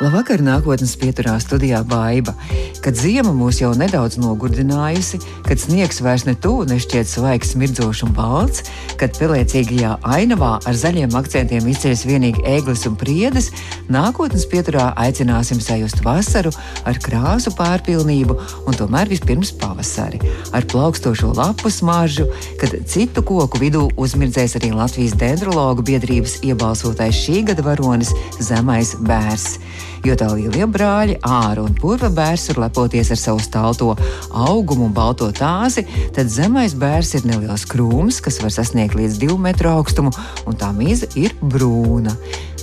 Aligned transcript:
Labvakar, 0.00 0.40
nākotnes 0.40 0.94
pieturā 0.96 1.34
studijā 1.44 1.82
Baiva. 1.84 2.32
Kad 2.80 2.96
ziema 2.96 3.34
mūs 3.36 3.58
jau 3.60 3.74
nedaudz 3.76 4.14
nogurdinājusi, 4.16 5.18
kad 5.44 5.60
sniegs 5.60 5.98
vairs 6.00 6.22
ne 6.24 6.32
tuvu 6.32 6.64
nešķiet 6.70 7.10
svaigs, 7.10 7.50
smirdzošs 7.52 8.06
un 8.06 8.14
balts, 8.16 8.62
kad 8.96 9.12
pelēcīgajā 9.20 9.98
ainavā 10.08 10.54
ar 10.64 10.78
zaļiem 10.80 11.12
akcentiem 11.20 11.68
izceļas 11.68 12.06
vienīgi 12.08 12.46
ēglis 12.48 12.86
un 12.88 12.96
priedes, 12.96 13.50
nākotnes 13.92 14.48
pieturā 14.48 14.86
aicināsim 15.04 15.60
sajust 15.60 16.00
vasaru 16.06 16.54
ar 16.88 16.96
krāsu 17.04 17.52
pārpilnību 17.60 18.38
un 18.64 18.80
tomēr 18.80 19.12
vispirms 19.12 19.52
pavasari, 19.60 20.22
ar 20.56 20.64
plaukstošo 20.64 21.34
lapu 21.36 21.68
smaržu, 21.68 22.30
kad 22.56 22.72
citu 22.88 23.20
koku 23.20 23.60
vidū 23.60 23.84
uzmirdzēs 24.00 24.56
arī 24.62 24.72
Latvijas 24.80 25.12
dendrologu 25.20 25.84
biedrības 25.92 26.40
iebalsotais 26.40 27.20
šī 27.20 27.44
gada 27.52 27.68
varonis 27.68 28.16
Zemais 28.40 28.96
bērs 28.96 29.58
jo 30.06 30.16
tā 30.18 30.28
lielie 30.32 30.66
brāļi, 30.70 31.18
āra 31.26 31.64
un 31.64 31.74
purva 31.76 32.10
bērs 32.14 32.48
var 32.50 32.64
lepoties 32.64 33.10
ar 33.12 33.20
savu 33.20 33.42
stalto 33.44 33.94
augumu 34.30 34.88
un 34.88 34.94
balto 34.96 35.30
tāzi, 35.36 35.84
tad 36.16 36.30
zemais 36.32 36.74
bērs 36.78 37.14
ir 37.18 37.26
neliels 37.28 37.66
krūms, 37.68 38.20
kas 38.24 38.40
var 38.44 38.54
sasniegt 38.54 38.96
līdz 38.98 39.18
divu 39.22 39.38
metru 39.40 39.72
augstumu, 39.74 40.12
un 40.46 40.58
tā 40.60 40.72
mīza 40.76 41.10
ir 41.20 41.36
brūna. 41.40 42.14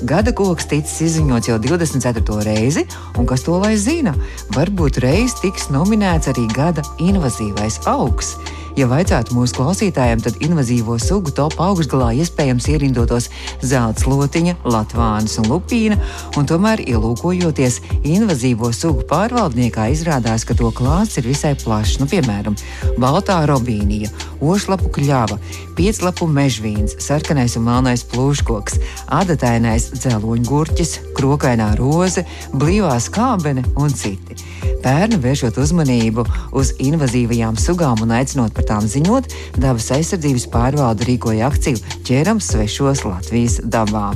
Gada 0.07 0.33
koks 0.37 0.67
ticis 0.69 0.99
izziņots 1.07 1.49
jau 1.49 1.57
24. 1.61 2.41
reizi, 2.45 2.85
un 3.17 3.25
kas 3.29 3.45
to 3.47 3.57
lai 3.61 3.73
zina, 3.81 4.13
varbūt 4.53 5.01
reiz 5.01 5.39
tiks 5.41 5.71
nominēts 5.73 6.29
arī 6.33 6.45
gada 6.53 6.85
invazīvais 7.01 7.81
augs. 7.89 8.35
Ja 8.77 8.85
vajadzētu 8.85 9.33
mūsu 9.33 9.55
klausītājiem, 9.57 10.19
tad 10.21 10.35
invazīvo 10.45 10.99
sugu 11.01 11.31
top 11.33 11.55
augšgalā 11.57 12.11
iespējams 12.21 12.67
ierindotos 12.69 13.25
zelta 13.65 14.03
slotiņa, 14.03 14.53
latvāns 14.69 15.39
un 15.41 15.47
lupīna, 15.49 15.97
un 16.37 16.45
tomēr 16.45 16.83
ielūkojoties 16.85 17.79
invazīvo 18.05 18.69
sugu 18.77 19.01
pārvaldniekā, 19.09 19.87
izrādās, 19.95 20.45
ka 20.45 20.53
to 20.59 20.69
klāsts 20.77 21.17
ir 21.17 21.25
visai 21.25 21.55
plašs. 21.57 21.97
Nu, 21.97 22.05
piemēram, 22.11 22.53
baltā 23.01 23.39
robīnija, 23.49 24.11
ošlapu 24.45 24.91
kļava, 24.99 25.39
pieclapu 25.79 26.29
mežvīns, 26.29 26.99
sarkanais 27.01 27.57
un 27.57 27.65
melnais 27.71 28.05
plūškoks, 28.13 28.77
adatainais 29.09 29.89
dzeloņgurķis, 29.95 30.93
krokainā 31.17 31.71
roze, 31.81 32.27
blīvā 32.53 32.93
skābene 33.01 33.65
un 33.73 33.89
citi. 33.89 34.37
Pērni 34.83 35.17
vēršot 35.21 35.57
uzmanību 35.59 36.23
uz 36.55 36.75
invazīvajām 36.83 37.57
sugām 37.59 38.03
un 38.05 38.13
aicinot 38.13 38.53
par 38.53 38.66
tām 38.67 38.87
ziņot, 38.87 39.31
dabas 39.57 39.89
aizsardzības 39.95 40.47
pārvalde 40.53 41.07
rīkoja 41.07 41.47
akciju 41.47 41.81
ķērams 42.07 42.51
svešos 42.53 43.03
Latvijas 43.07 43.59
dabā. 43.63 44.11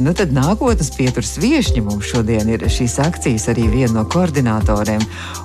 Nu, 0.00 0.14
tad 0.16 0.30
nākotnes 0.32 0.92
pieturas 0.96 1.34
viesņi 1.42 1.82
mums 1.84 2.08
šodien 2.08 2.48
ir 2.48 2.62
šīs 2.72 2.96
akcijas 3.04 3.48
arī 3.52 3.66
viena 3.68 3.98
no 3.98 4.04
koordinatoriem. 4.08 5.02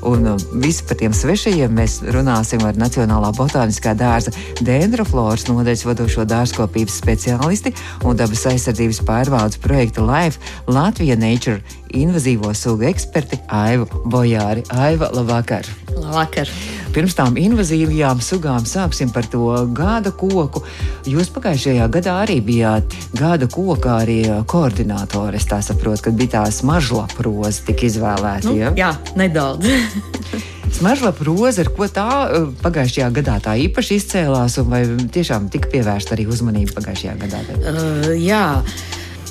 Un 0.07 0.29
um, 0.31 0.43
visi 0.63 0.85
par 0.87 0.99
tiem 1.01 1.15
svešajiem 1.15 1.73
mēs 1.75 1.97
runāsim 2.15 2.63
ar 2.63 2.79
Nacionālā 2.79 3.33
botāniskā 3.35 3.95
dārza 3.99 4.31
dendrofloras 4.63 5.47
nodaļas 5.49 5.85
vadošo 5.89 6.27
dārzkopības 6.29 6.99
speciālisti 7.01 7.73
un 8.07 8.15
dabas 8.19 8.45
aizsardzības 8.53 9.01
pārvaldes 9.07 9.59
projekta 9.63 10.05
Life 10.05 10.55
Latvija 10.71 11.19
Nature 11.19 11.59
invazīvo 11.95 12.53
sugu 12.57 12.87
eksperti 12.89 13.39
Aivu 13.47 13.87
Bojāri. 14.05 14.65
Aiva, 14.75 15.09
labvakar! 15.15 15.67
Labvakar! 15.95 16.51
Pirms 16.95 17.15
tām 17.17 17.35
invazīvajām 17.39 18.21
sugām 18.23 18.63
sāksim 18.67 19.09
par 19.11 19.27
to 19.27 19.49
gada 19.75 20.13
koku. 20.15 20.61
Jūs 21.09 21.27
pagājušajā 21.35 21.89
gadā 21.91 22.13
arī 22.23 22.37
bijāt 22.45 22.95
gada 23.19 23.49
koka 23.51 23.97
arī 24.05 24.21
koordinātori. 24.47 25.35
Es 25.39 25.49
tā 25.49 25.59
saprotu, 25.65 26.05
ka 26.07 26.15
bija 26.15 26.37
tā 26.37 26.43
smaržlapa 26.55 27.25
roze 27.27 27.65
tik 27.67 27.83
izvēlēta. 27.89 28.47
Nu, 28.47 28.55
ja? 28.61 28.71
Jā, 28.79 28.93
nedaudz. 29.19 29.67
Smaržlapa 30.77 31.23
roze, 31.27 31.63
ar 31.63 31.73
ko 31.75 31.87
tā 31.91 32.07
eh, 32.25 32.47
pagājušajā 32.63 33.11
gadā 33.19 33.37
tā 33.43 33.53
īpaši 33.67 33.99
izcēlās, 33.99 34.57
un 34.59 34.71
vai 34.71 34.81
tiešām 34.87 35.51
tika 35.53 35.71
pievērsta 35.71 36.15
arī 36.15 36.25
uzmanība 36.31 36.75
pagājušajā 36.79 37.13
gadā? 37.21 37.43
Uh, 37.59 38.09
jā, 38.19 38.45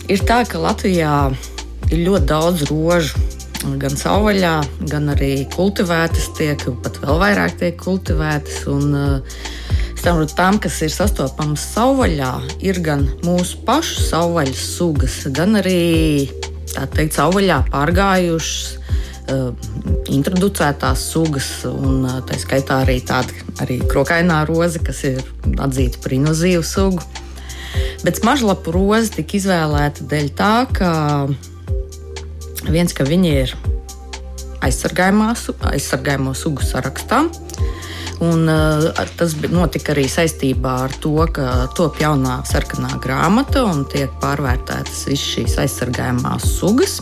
ir 0.08 0.24
tā, 0.24 0.44
ka 0.48 0.62
Latvijā 0.62 1.16
ir 1.90 2.04
ļoti 2.08 2.28
daudz 2.30 2.66
rožu. 2.70 3.20
Gan 3.80 3.94
savvaļā, 3.96 4.56
gan 4.90 5.08
arī 5.14 5.46
kultivētas, 5.54 6.26
tiek 6.36 6.60
pat 6.84 6.98
vēl 7.00 7.20
vairāk 7.22 7.54
tiek 7.62 7.78
kultivētas. 7.80 8.66
Un, 8.68 8.92
uh, 8.92 9.44
tām, 10.04 10.58
kas 10.60 10.82
ir 10.84 10.92
sastopamas 10.92 11.64
savvaļā, 11.72 12.32
ir 12.60 12.80
gan 12.84 13.06
mūsu 13.24 13.62
pašu 13.64 14.04
savvaļas 14.10 14.64
sugas, 14.76 15.22
gan 15.32 15.56
arī 15.62 16.28
teikt, 16.92 17.16
savvaļā 17.16 17.62
pārgājušas, 17.72 18.76
uh, 19.32 19.48
introducētās 20.12 21.08
sugas, 21.14 21.48
un 21.64 22.04
uh, 22.04 22.20
tā 22.28 22.36
skaitā 22.36 22.82
arī 22.84 23.00
tāda 23.00 23.32
arī 23.64 23.80
krokainā 23.88 24.44
roze, 24.44 24.82
kas 24.84 25.04
ir 25.08 25.24
atzīta 25.56 26.04
par 26.04 26.18
invazīvu 26.20 26.64
sugu. 26.68 27.00
Bet 28.04 28.20
smaržlapu 28.20 28.74
roze 28.74 29.14
tika 29.16 29.38
izvēlēta 29.38 30.04
dēļ 30.10 30.30
tā, 30.36 30.54
ka 30.68 30.90
Viens, 32.70 32.94
ka 32.96 33.04
viņi 33.04 33.32
ir 33.42 33.54
aizsargājamo 34.64 36.32
sugu 36.36 36.64
sarakstā. 36.64 37.24
Un, 38.24 38.46
uh, 38.48 39.06
tas 39.18 39.34
notika 39.50 39.92
arī 39.92 40.06
saistībā 40.08 40.74
ar 40.86 40.94
to, 41.02 41.16
ka 41.34 41.66
top 41.76 41.98
jaunā 42.00 42.38
sarkanā 42.48 42.94
grāmata 43.02 43.64
un 43.66 43.82
tiek 43.90 44.12
pārvērtētas 44.22 45.04
visas 45.10 45.26
šīs 45.34 45.58
aizsargājamās 45.64 46.46
sugas. 46.60 47.00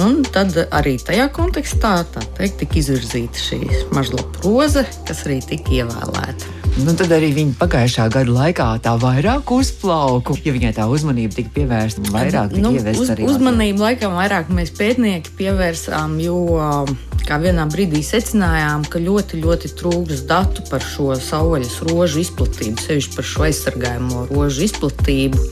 Un 0.00 0.22
tad 0.24 0.56
arī 0.72 0.96
tajā 0.98 1.28
kontekstā 1.36 1.98
teikt, 2.16 2.62
tika 2.64 2.80
izvirzīta 2.80 3.44
šī 3.44 3.60
mažlapa 3.94 4.46
roze, 4.46 4.86
kas 5.06 5.26
arī 5.28 5.42
tika 5.44 5.82
ievēlēta. 5.82 6.57
Nu, 6.78 6.92
tad 6.94 7.10
arī 7.10 7.32
viņa 7.34 7.56
pagājušā 7.58 8.04
gada 8.14 8.30
laikā 8.30 8.66
tā 8.84 8.92
vairāk 9.02 9.50
uzplauka. 9.50 10.36
Ja 10.46 10.52
viņai 10.54 10.70
tā 10.76 10.84
uzmanība 10.86 11.34
tika 11.34 11.50
pievērsta, 11.56 12.04
vairāk 12.14 12.52
tika 12.52 12.62
nu, 12.62 12.70
uz, 12.92 13.10
arī 13.14 13.26
uzmanību 13.26 13.82
laikam 13.82 14.14
vairāk 14.14 14.52
mēs 14.54 14.70
pētnieki 14.78 15.34
pievērsām, 15.40 16.14
jo 16.22 16.36
kā 17.26 17.40
vienā 17.42 17.66
brīdī 17.72 18.04
secinājām, 18.06 18.86
ka 18.86 19.02
ļoti, 19.02 19.42
ļoti 19.42 19.72
trūks 19.80 20.22
datu 20.30 20.62
par 20.70 20.86
šo 20.86 21.16
savvaļas 21.18 21.80
rožu 21.90 22.22
izplatību, 22.22 22.78
sevišķi 22.86 23.18
par 23.18 23.28
šo 23.32 23.48
aizsargājumu 23.48 24.28
rožu 24.30 24.68
izplatību. 24.68 25.42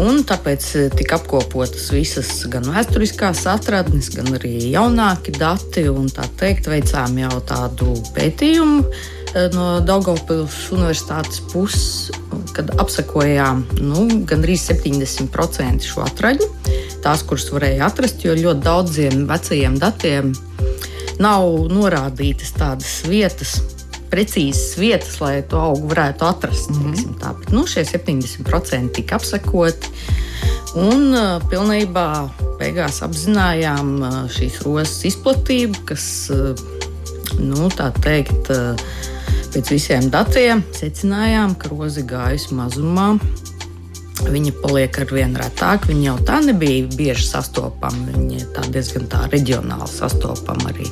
Un 0.00 0.22
tāpēc 0.24 0.64
tika 0.96 1.18
apkopotas 1.20 1.90
visas 1.92 2.32
gan 2.48 2.64
vēsturiskās 2.72 3.44
atradnes, 3.52 4.08
gan 4.16 4.32
arī 4.38 4.56
jaunāki 4.72 5.36
dati. 5.36 5.84
Tā 6.16 6.28
teikt, 6.40 6.70
veicām 6.72 7.18
jau 7.20 7.40
tādu 7.44 7.98
pētījumu 8.16 8.86
Eh, 8.88 9.19
no 9.54 9.66
Daugopils 9.86 10.56
universitātes 10.74 11.40
puses, 11.52 12.10
kad 12.56 12.72
apsakojām 12.82 13.62
nu, 13.78 14.06
gandrīz 14.26 14.66
70% 14.72 15.86
šo 15.86 16.04
atraļu, 16.06 16.48
tās, 17.04 17.22
kuras 17.26 17.48
varēja 17.54 17.86
atrast, 17.86 18.24
jo 18.26 18.34
ļoti 18.34 18.64
daudziem 18.64 19.26
vecajiem 19.30 19.78
datiem 19.80 20.32
nav 21.20 21.68
norādītas 21.70 22.54
tādas 22.56 23.00
vietas, 23.06 23.58
precīzas 24.10 24.74
vietas, 24.80 25.20
lai 25.22 25.40
to 25.46 25.60
augu 25.60 25.92
varētu 25.92 26.26
atrast. 26.26 26.70
Mm 26.70 26.92
-hmm. 26.92 27.14
Tā, 27.20 27.34
bet, 27.38 27.52
nu, 27.52 27.66
šie 27.66 27.84
70% 27.84 28.92
tika 28.94 29.16
apsakoti. 29.16 29.88
Un 30.74 31.14
uh, 31.14 31.42
pilnībā 31.50 32.30
beigās 32.58 33.02
apzinājām 33.02 34.02
uh, 34.02 34.30
šīs 34.30 34.60
rozes 34.62 35.04
izplatību, 35.04 35.84
kas, 35.84 36.30
uh, 36.30 36.54
nu, 37.38 37.68
tā 37.68 37.90
teikt, 38.02 38.50
uh, 38.50 38.76
Pēc 39.50 39.70
visiem 39.72 40.04
datiem 40.12 40.60
secinājām, 40.78 41.56
ka 41.58 41.72
rozi 41.72 42.04
gājusi 42.06 42.54
mazumā. 42.54 43.16
Viņa 44.20 44.52
paliek 44.60 44.98
ar 45.00 45.10
vien 45.10 45.34
retāk. 45.34 45.88
Viņa 45.88 46.04
jau 46.04 46.16
tā 46.28 46.38
nebija 46.44 46.86
bieži 46.94 47.26
sastopama. 47.26 48.04
Viņa 48.12 48.38
ir 48.38 48.70
diezgan 48.70 49.08
tā 49.10 49.24
reģionāli 49.32 49.88
sastopama 49.90 50.70
arī. 50.70 50.86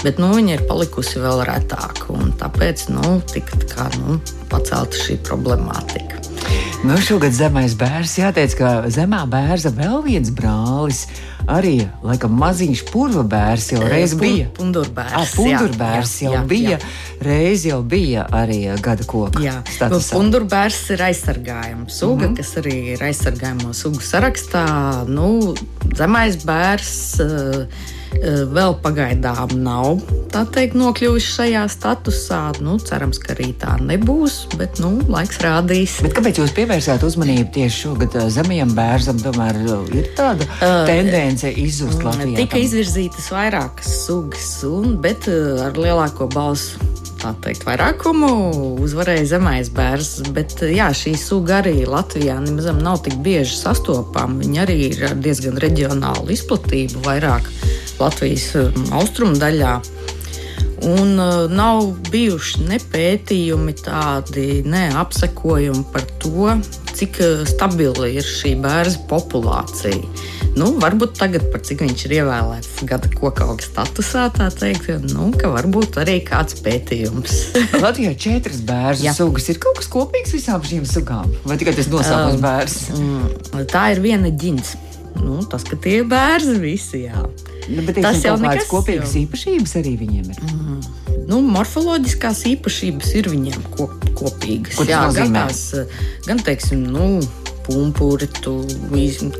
Bet 0.00 0.22
nu, 0.22 0.30
viņa 0.38 0.56
ir 0.56 0.66
palikusi 0.70 1.20
vēl 1.20 1.44
retāk. 1.50 2.06
Tāpēc 2.40 2.88
nu, 2.94 3.18
tika 3.34 3.60
kā, 3.68 3.90
nu, 4.00 4.16
pacelta 4.48 5.04
šī 5.04 5.20
problemātika. 5.26 6.24
Nu, 6.80 6.94
šogad 6.96 7.34
zemais 7.36 7.74
bērns 7.76 8.14
jāteic, 8.16 8.54
ka 8.56 8.68
zemā 8.88 9.18
bērza 9.28 9.68
vēl 9.76 9.98
viens 10.06 10.30
brālis 10.32 11.02
arī 11.44 11.74
laikam 12.00 12.32
maziņš 12.40 12.82
purva 12.88 13.20
bērs 13.28 13.66
jau 13.74 13.82
reiz 13.84 14.14
bija. 14.16 14.46
Pundurbērs. 14.56 15.12
Ah, 15.18 15.28
pundurbērs 15.36 16.14
jā, 16.22 16.30
jau 16.30 16.32
jā, 16.38 16.40
bija. 16.48 16.78
Jā. 16.78 17.20
Reiz 17.28 17.66
jau 17.68 17.82
bija 17.84 18.24
arī 18.32 18.62
gada 18.80 19.04
koka. 19.04 19.44
Jā, 19.44 19.58
pundurbērs 20.08 20.80
ir 20.96 21.04
aizsargājama 21.10 21.88
suga, 21.92 22.30
mm 22.30 22.32
-hmm. 22.32 22.36
kas 22.40 22.56
arī 22.64 22.76
ir 22.96 23.04
aizsargājamo 23.10 23.76
sugu 23.76 24.00
sarakstā. 24.00 24.66
Nu, 25.04 25.54
zemais 25.92 26.40
bērs. 26.48 27.20
Uh, 27.20 27.98
Vēl 28.50 28.74
pagaidām 28.82 29.52
nav 29.62 30.00
tā 30.30 30.42
teikt, 30.52 30.76
nokļuvuši 30.78 31.30
šajā 31.36 31.62
statusā. 31.72 32.40
Nu, 32.64 32.76
cerams, 32.82 33.20
ka 33.22 33.34
arī 33.34 33.50
tā 33.60 33.76
nebūs, 33.82 34.42
bet 34.60 34.80
nu, 34.82 34.92
laiks 35.10 35.40
rādīs. 35.44 35.98
Bet 36.04 36.16
kāpēc 36.18 36.42
jūs 36.42 36.54
pievērsāt 36.56 37.04
uzmanību 37.06 37.48
tieši 37.56 37.84
šogad 37.86 38.18
zemajam 38.34 38.74
bērzam? 38.76 39.20
Tomēr 39.22 39.60
ir 39.96 40.10
tāda 40.18 40.46
uh, 40.58 40.82
tendence 40.90 41.50
izzust 41.50 42.04
Latvijā. 42.06 42.42
Tika 42.42 42.60
izvirzītas 42.62 43.30
vairākas 43.34 43.94
sugas, 44.06 44.52
un, 44.68 44.96
bet 45.02 45.30
ar 45.30 45.78
lielāko 45.78 46.30
balsu 46.34 46.90
tā 47.20 47.32
teikt, 47.44 47.66
vairākumu 47.68 48.30
uzvarēja 48.84 49.28
zemais 49.34 49.70
bērns. 49.74 50.30
Bet 50.34 50.56
jā, 50.64 50.90
šī 50.96 51.14
suga 51.20 51.60
arī 51.60 51.84
Latvijā 51.88 52.38
nemaz 52.42 52.70
nav 52.80 53.02
tik 53.06 53.18
bieži 53.24 53.58
sastopama. 53.58 54.40
Viņa 54.40 54.64
arī 54.64 54.78
ir 54.88 55.16
diezgan 55.20 55.60
reģionālu 55.62 56.32
izplatību, 56.34 57.04
vairāk 57.06 57.50
Latvijas 58.00 58.50
austrumu 58.96 59.38
daļā. 59.40 59.78
Un 60.88 61.18
uh, 61.20 61.44
nav 61.52 61.90
bijuši 62.08 62.64
ne 62.70 62.78
pētījumi, 62.80 63.74
tādi 63.84 64.62
ne 64.64 64.86
apsekojumi 64.96 65.84
par 65.92 66.06
to, 66.22 66.54
cik 66.96 67.20
stabila 67.52 68.08
ir 68.08 68.24
šī 68.24 68.54
bērnu 68.64 69.04
populācija. 69.10 70.39
Nu, 70.58 70.72
varbūt 70.82 71.14
tagad, 71.18 71.44
par 71.52 71.62
cik 71.66 71.84
viņš 71.84 72.04
ir 72.08 72.14
ievēlēts 72.20 72.82
gada 72.88 73.10
kokauga 73.12 73.62
statusā, 73.62 74.26
tā 74.34 74.48
teikt, 74.54 74.88
nu, 75.12 75.30
ka 75.38 75.52
varbūt 75.52 76.00
arī 76.02 76.18
kāds 76.26 76.58
pētījums. 76.64 77.36
Latvijā 77.84 78.16
četras 78.18 78.62
bērnu 78.66 79.14
sugas. 79.16 79.46
Ir 79.52 79.60
kaut 79.62 79.78
kas 79.78 79.90
kopīgs 79.92 80.34
visām 80.34 80.64
šīm 80.66 80.86
sugām, 80.90 81.30
vai 81.46 81.58
tikai 81.60 81.76
tas 81.78 81.90
nosaukums 81.92 82.38
um, 82.38 82.44
bērns? 82.44 82.78
Mm, 82.96 83.66
tā 83.70 83.84
ir 83.94 84.02
viena 84.04 84.32
ģins. 84.34 84.74
Nu, 85.20 85.40
tas, 85.50 85.64
ka 85.66 85.78
tie 85.78 86.00
ir 86.00 86.10
bērni 86.10 86.58
visi, 86.62 87.04
jā. 87.08 87.22
Nu, 87.70 87.84
bet 87.86 87.98
tas 88.02 88.22
jau 88.24 88.34
ir 88.38 88.44
kādas 88.46 88.70
kopīgas 88.70 89.14
jau... 89.14 89.24
īpašības 89.26 89.76
arī 89.80 89.94
viņiem 90.00 90.32
ir. 90.32 90.42
Mm. 90.48 90.80
Nu, 91.30 91.38
morfoloģiskās 91.46 92.42
īpašības 92.56 93.12
ir 93.20 93.30
viņiem 93.30 93.66
kop, 93.76 93.92
kopīgas. 94.18 94.78
Ko 94.78 94.86
Jā, 94.88 95.04
gan 95.14 95.36
tās, 95.36 95.62
gan 96.26 96.42
teiksim, 96.42 96.82
nu, 96.90 97.20
pumpuri, 97.66 98.28
tu, 98.42 98.56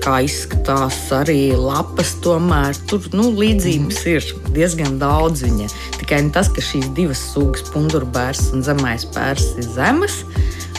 kā 0.04 0.20
izskatās 0.26 0.98
arī 1.14 1.52
lapas, 1.56 2.14
tomēr 2.24 2.78
tur 2.90 3.06
nu, 3.16 3.30
līdzības 3.36 4.02
mm. 4.02 4.10
ir 4.14 4.50
diezgan 4.56 4.98
daudz. 5.02 5.44
Viņa. 5.46 5.70
Tikai 6.00 6.22
tas, 6.34 6.50
ka 6.52 6.64
šīs 6.64 6.90
divas 6.96 7.22
sugas, 7.32 7.64
pundurbērs 7.74 8.50
un 8.54 8.66
zemais 8.66 9.06
bērs, 9.14 9.54
ir 9.60 9.70
zemes. 9.76 10.20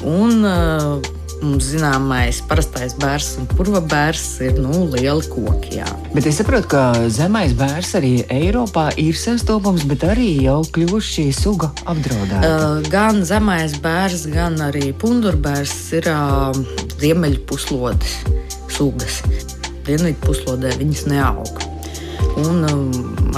Un, 0.01 0.45
uh, 0.47 1.20
Mums 1.41 1.71
zināmais 1.71 2.37
parastais 2.45 2.93
bērs 3.01 3.31
un 3.41 3.47
purva 3.49 3.79
bērs 3.81 4.25
ir 4.45 4.59
nu, 4.61 4.83
lieli 4.93 5.25
koki. 5.25 5.79
Jā. 5.79 5.87
Bet 6.13 6.27
es 6.29 6.37
saprotu, 6.37 6.69
ka 6.75 6.83
zemais 7.09 7.55
bērs 7.57 7.95
arī 7.97 8.11
Eiropā 8.29 8.91
ir 9.01 9.17
sastopams, 9.17 9.87
bet 9.89 10.05
arī 10.05 10.29
jau 10.45 10.59
kļuvusi 10.75 11.15
šī 11.15 11.25
suga 11.33 11.71
apdraudēta. 11.89 12.41
Uh, 12.45 12.85
gan 12.93 13.23
zemais 13.25 13.73
bērs, 13.81 14.27
gan 14.29 14.59
arī 14.67 14.91
pundurbērs 15.01 15.75
ir 15.97 16.11
uh, 16.13 16.53
ziemeļu 17.01 17.41
puslodes 17.49 18.19
sugas. 18.69 19.23
Dienvidu 19.87 20.21
puslodē 20.27 20.75
viņas 20.77 21.07
neaug. 21.09 21.65
Un 22.41 22.65
um, 22.69 22.83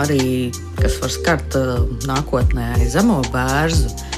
arī, 0.03 0.51
kas 0.81 0.99
var 0.99 1.13
skart 1.13 1.55
uh, 1.55 1.85
nākotnē 2.09 2.73
zemo 2.91 3.21
bērnu, 3.31 4.11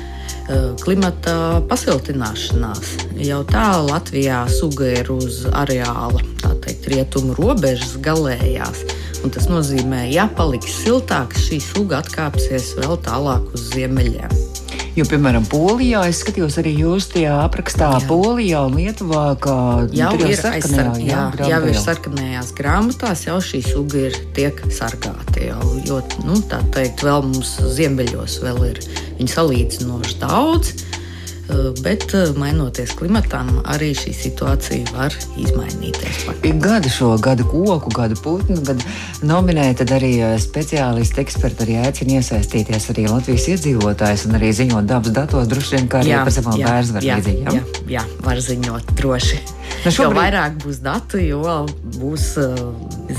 klimata 0.84 1.62
pasiltināšanās. 1.70 2.96
Jau 3.26 3.42
tā 3.50 3.66
Latvijā 3.86 4.44
suga 4.52 4.92
ir 5.02 5.12
uz 5.14 5.44
areāla, 5.50 6.22
tā 6.44 6.54
teikt, 6.66 6.90
rietumu 6.94 7.38
robežas 7.40 7.96
galējās. 8.06 8.86
Un 9.26 9.34
tas 9.34 9.50
nozīmē, 9.50 10.06
ja 10.14 10.28
paliks 10.38 10.84
siltāks, 10.84 11.48
šī 11.48 11.62
suga 11.64 12.04
atkāpsies 12.04 12.76
vēl 12.78 13.00
tālāk 13.08 13.56
uz 13.58 13.72
ziemeļiem. 13.74 14.45
Jo, 14.96 15.04
piemēram, 15.12 15.44
Polijā 15.52 16.06
es 16.08 16.22
skatījos 16.24 16.56
arī 16.62 16.72
jūs 16.80 17.10
tajā 17.12 17.34
aprakstā, 17.44 17.90
jā. 17.98 18.06
Polijā 18.08 18.62
un 18.64 18.78
Lietuvā, 18.80 19.24
ka 19.44 19.56
jau 19.92 20.14
ir 20.24 20.32
sarkanajā, 20.40 21.04
jā, 21.04 21.24
jā, 21.42 21.50
jau 21.52 21.60
ir 21.68 21.80
sarkanajās 21.82 22.54
grāmatās, 22.56 23.26
jau 23.28 23.42
šī 23.44 23.60
suga 23.66 24.06
ir 24.08 24.16
tiek 24.38 24.62
sargāta. 24.72 25.42
Jau, 25.44 25.74
jo, 25.84 26.00
nu, 26.24 26.40
tā 26.48 26.62
teikt, 26.72 27.04
vēl 27.04 27.28
mums 27.28 27.58
ziemeļos 27.76 28.40
vēl 28.46 28.62
ir 28.70 28.80
viņa 29.20 29.34
salīdzinoši 29.36 30.22
daudz. 30.24 30.72
Eh, 31.50 31.74
bet 31.84 32.14
eh, 32.14 32.32
mainoties 32.38 32.96
klimatam, 32.98 33.52
arī 33.70 33.92
šī 33.94 34.14
situācija 34.18 34.96
var 34.96 35.14
izmainīties. 35.38 36.24
Ir 36.42 36.56
gadi 36.62 36.90
šo 36.90 37.12
gadu 37.22 37.46
koku, 37.46 37.92
gadu 37.94 38.18
putnu, 38.18 38.58
kad 38.66 38.82
nominēja, 39.22 39.76
tad 39.84 39.94
arī 40.00 40.10
eh, 40.26 40.34
speciālisti, 40.42 41.22
eksperti 41.22 41.68
arī 41.68 41.76
aicina 41.84 42.18
iesaistīties 42.18 42.90
arī 42.96 43.06
Latvijas 43.12 43.46
iedzīvotājs 43.54 44.26
un 44.26 44.40
arī 44.40 44.50
ziņot 44.58 44.90
dabas 44.90 45.14
datos, 45.14 45.46
droši 45.52 45.78
vien 45.78 45.92
kā 45.92 46.02
arī 46.02 46.16
jā, 46.16 46.24
par 46.26 46.48
var 46.48 47.06
līdzīgi. 47.06 47.46
Jā, 47.46 47.54
jā, 47.54 47.84
jā, 48.00 48.08
var 48.26 48.42
ziņot 48.48 48.90
droši. 48.98 49.40
Nu 49.86 49.94
šobrīd... 49.94 50.02
Jo 50.02 50.18
vairāk 50.18 50.58
būs 50.66 50.82
datu, 50.82 51.22
jo 51.22 51.60
būs 52.00 52.26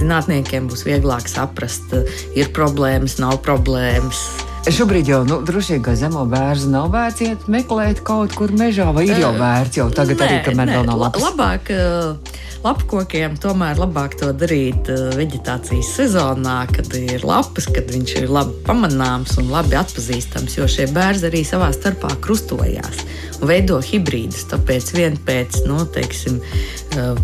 zinātniekiem 0.03 0.67
būs 0.67 0.83
vieglāk 0.89 1.31
saprast, 1.31 1.95
ir 2.35 2.51
problēmas, 2.59 3.21
nav 3.23 3.39
problēmas 3.47 4.27
Šobrīd 4.67 5.07
jau 5.07 5.21
nu, 5.23 5.37
droši 5.47 5.77
vien, 5.77 5.83
ka 5.87 5.93
zemo 5.95 6.25
bērnu 6.27 6.73
nav 6.73 6.89
vērts 6.91 7.23
iet 7.23 7.45
meklēt 7.51 8.01
kaut 8.07 8.35
kur 8.35 8.51
mežā, 8.51 8.89
vai 8.95 9.05
ir 9.07 9.21
jau 9.23 9.31
vērts 9.37 9.79
jau 9.79 9.87
tagad, 9.95 10.19
nē, 10.19 10.27
arī, 10.27 10.41
kamēr 10.43 10.67
nē, 10.67 10.75
vēl 10.75 10.89
nav 10.89 11.03
labs. 11.05 11.23
Labāk, 11.23 11.71
lapkokiem 12.65 13.37
tomēr 13.39 13.79
labāk 13.79 14.17
to 14.19 14.33
darīt 14.35 14.91
vegetācijas 15.15 15.93
sezonā, 16.01 16.57
kad 16.75 16.91
ir 16.99 17.23
lapas, 17.23 17.71
kad 17.71 17.95
viņš 17.95 18.17
ir 18.25 18.33
labi 18.35 18.59
pamanāms 18.67 19.37
un 19.39 19.53
labi 19.55 19.79
atpazīstams, 19.79 20.59
jo 20.59 20.67
šie 20.67 20.89
bērni 20.91 21.31
arī 21.31 21.45
savā 21.47 21.71
starpā 21.77 22.17
krustojās 22.27 23.07
un 23.39 23.47
veido 23.47 23.79
hibrīdus. 23.85 24.49
Tāpēc 24.51 24.91
vien 24.97 25.15
pēc, 25.27 25.63
nu, 25.71 25.85
teiksim, 25.95 26.41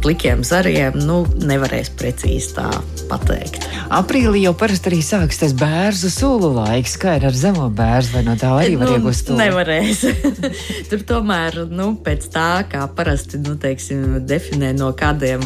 plikiem 0.05 0.45
zariem 0.47 0.95
nu, 1.01 1.23
nevarēs 1.43 1.91
precīzi 1.99 2.55
tā 2.59 2.69
pateikt. 3.11 3.67
Aprīlī 3.93 4.45
jau 4.47 4.55
parasti 4.57 4.93
arī 4.93 5.01
sākas 5.05 5.43
tas 5.43 5.57
bērnu 5.57 6.13
sulu 6.13 6.53
laiks, 6.55 6.99
kā 7.01 7.17
ir 7.19 7.27
ar 7.29 7.32
zemo 7.37 7.69
bērnu, 7.73 8.13
vai 8.15 8.23
no 8.27 8.37
tā 8.41 8.51
arī 8.57 8.77
var 8.81 8.91
nu, 8.91 8.99
iegūt 8.99 9.23
to? 9.29 9.37
Nevarēs. 9.39 10.05
Tur 10.91 11.05
tomēr, 11.09 11.63
nu, 11.73 11.93
pēc 12.05 12.29
tā, 12.35 12.49
kā 12.71 12.87
parasti, 12.97 13.41
nu, 13.43 13.57
teiksim, 13.61 14.21
definē 14.29 14.73
no 14.79 14.93
kādiem 14.97 15.43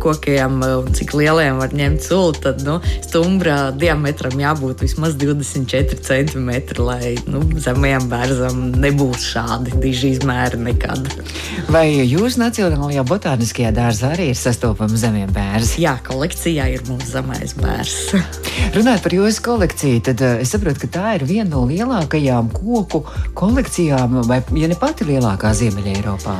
kokiem 0.00 0.60
un 0.64 0.90
cik 0.96 1.14
lieliem 1.18 1.60
var 1.60 1.74
ņemt 1.76 2.04
sulu, 2.06 2.34
tad, 2.42 2.62
nu, 2.66 2.78
stumbra 3.04 3.70
diametram 3.76 4.36
jābūt 4.40 4.84
vismaz 4.84 5.16
24 5.20 6.00
cm, 6.06 6.50
lai, 6.80 7.16
nu, 7.30 7.42
zemajam 7.60 8.08
bērnam 8.10 8.62
nebūs 8.80 9.26
šādi 9.32 9.76
diži 9.82 10.14
izmēri 10.16 10.60
nekad. 10.70 11.10
Vai 11.70 11.86
jūs 12.06 12.38
Nacionālajā 12.40 13.04
botāniskajā 13.06 13.72
dārzā 13.76 14.14
arī 14.14 14.30
ir 14.32 14.38
sastopama 14.38 14.96
zemie 14.98 15.26
bērni? 15.30 15.68
Jā, 15.82 15.96
kolekcijā 16.06 16.70
ir 16.74 16.84
mūsu 16.88 17.10
zemais 17.12 17.54
bērns. 17.58 18.14
Runājot 18.74 19.04
par 19.04 19.16
jūsu 19.16 19.44
kolekciju, 19.44 20.02
tad 20.10 20.22
uh, 20.24 20.38
es 20.42 20.52
saprotu, 20.54 20.84
ka 20.84 20.90
tā 20.94 21.09
ir 21.18 21.26
viena 21.28 21.50
no 21.52 21.66
lielākajām 21.68 22.50
koku 22.54 23.04
kolekcijām, 23.38 24.22
vai 24.28 24.42
ja 24.58 24.70
ne 24.70 24.78
pati 24.78 25.08
lielākā 25.08 25.54
Ziemeļā 25.56 25.96
Eiropā. 26.00 26.36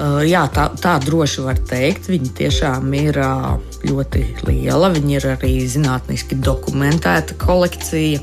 Uh, 0.00 0.22
jā, 0.24 0.46
tā, 0.48 0.70
tā 0.80 0.94
droši 1.02 1.42
var 1.44 1.58
teikt. 1.68 2.08
Viņa 2.08 2.30
tiešām 2.38 2.94
ir 2.96 3.18
uh, 3.20 3.58
ļoti 3.84 4.22
liela. 4.48 4.88
Viņa 4.94 5.12
ir 5.18 5.26
arī 5.34 5.52
zinātniski 5.68 6.38
dokumentēta 6.40 7.36
kolekcija. 7.42 8.22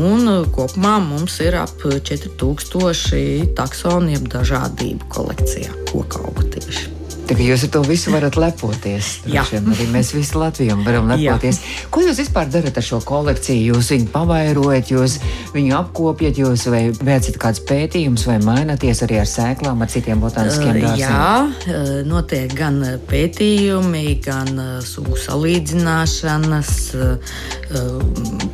Un 0.00 0.26
uh, 0.26 0.42
kopumā 0.50 0.96
mums 1.04 1.38
ir 1.46 1.60
ap 1.62 1.86
4000 1.86 3.54
taksonu, 3.54 4.16
jeb 4.16 4.26
dažādību 4.34 5.14
kolekcijā, 5.14 5.78
koku 5.92 6.26
augu 6.26 6.50
tieši. 6.56 6.95
Tā 7.26 7.34
kā 7.34 7.42
jūs 7.42 7.64
ar 7.66 7.70
to 7.74 7.80
visu 7.82 8.12
varat 8.14 8.36
lepoties. 8.38 9.06
Jā, 9.26 9.42
arī 9.50 9.88
mēs 9.90 10.12
visi 10.14 10.36
Latvijam 10.38 10.84
varam 10.86 11.08
lepoties. 11.10 11.58
Jā. 11.58 11.88
Ko 11.90 12.04
jūs 12.04 12.20
vispār 12.22 12.46
darat 12.54 12.78
ar 12.78 12.86
šo 12.86 13.00
kolekciju? 13.02 13.72
Jūs 13.72 13.90
viņu 13.90 14.06
pavairojat, 14.12 14.92
jūs 14.94 15.16
viņu 15.50 15.74
apkopjat, 15.80 16.38
jūs 16.38 16.68
vai 16.70 16.84
veicat 16.94 17.40
kādus 17.42 17.64
pētījumus, 17.66 18.28
vai 18.30 18.38
mainaties 18.46 19.02
arī 19.02 19.18
ar 19.24 19.26
sēklām, 19.30 19.82
ar 19.82 19.90
citiem 19.90 20.22
botāniskiem 20.22 20.78
dārziem? 20.78 21.02
Jā, 21.02 22.06
notiek 22.06 22.54
gan 22.54 22.78
pētījumi, 23.10 24.06
gan 24.22 24.54
sugu 24.86 25.18
salīdzināšanas. 25.26 26.74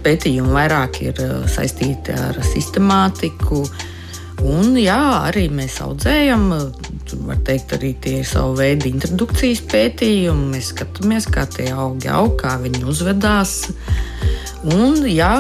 Pētījumi 0.03 0.57
vairāk 0.57 1.03
ir 1.11 1.27
saistīti 1.53 2.17
ar 2.17 2.41
sistemātiku. 2.55 3.67
Un, 4.43 4.75
jā, 4.81 4.99
arī 5.29 5.47
mēs 5.55 5.77
audzējam 5.85 6.49
var 7.27 7.39
teikt, 7.47 7.75
arī 7.77 7.93
tie 8.03 8.19
ir 8.23 8.27
savu 8.27 8.57
veidu 8.59 8.89
introdukcijas 8.91 9.63
pētījumi. 9.71 10.51
Mēs 10.57 10.73
skatāmies, 10.73 11.29
kā 11.31 11.45
tie 11.51 11.69
augi 11.71 12.11
aug, 12.11 12.35
kā 12.41 12.57
viņi 12.63 12.83
uzvedās. 12.89 13.55
Un, 14.63 15.03
jā, 15.11 15.35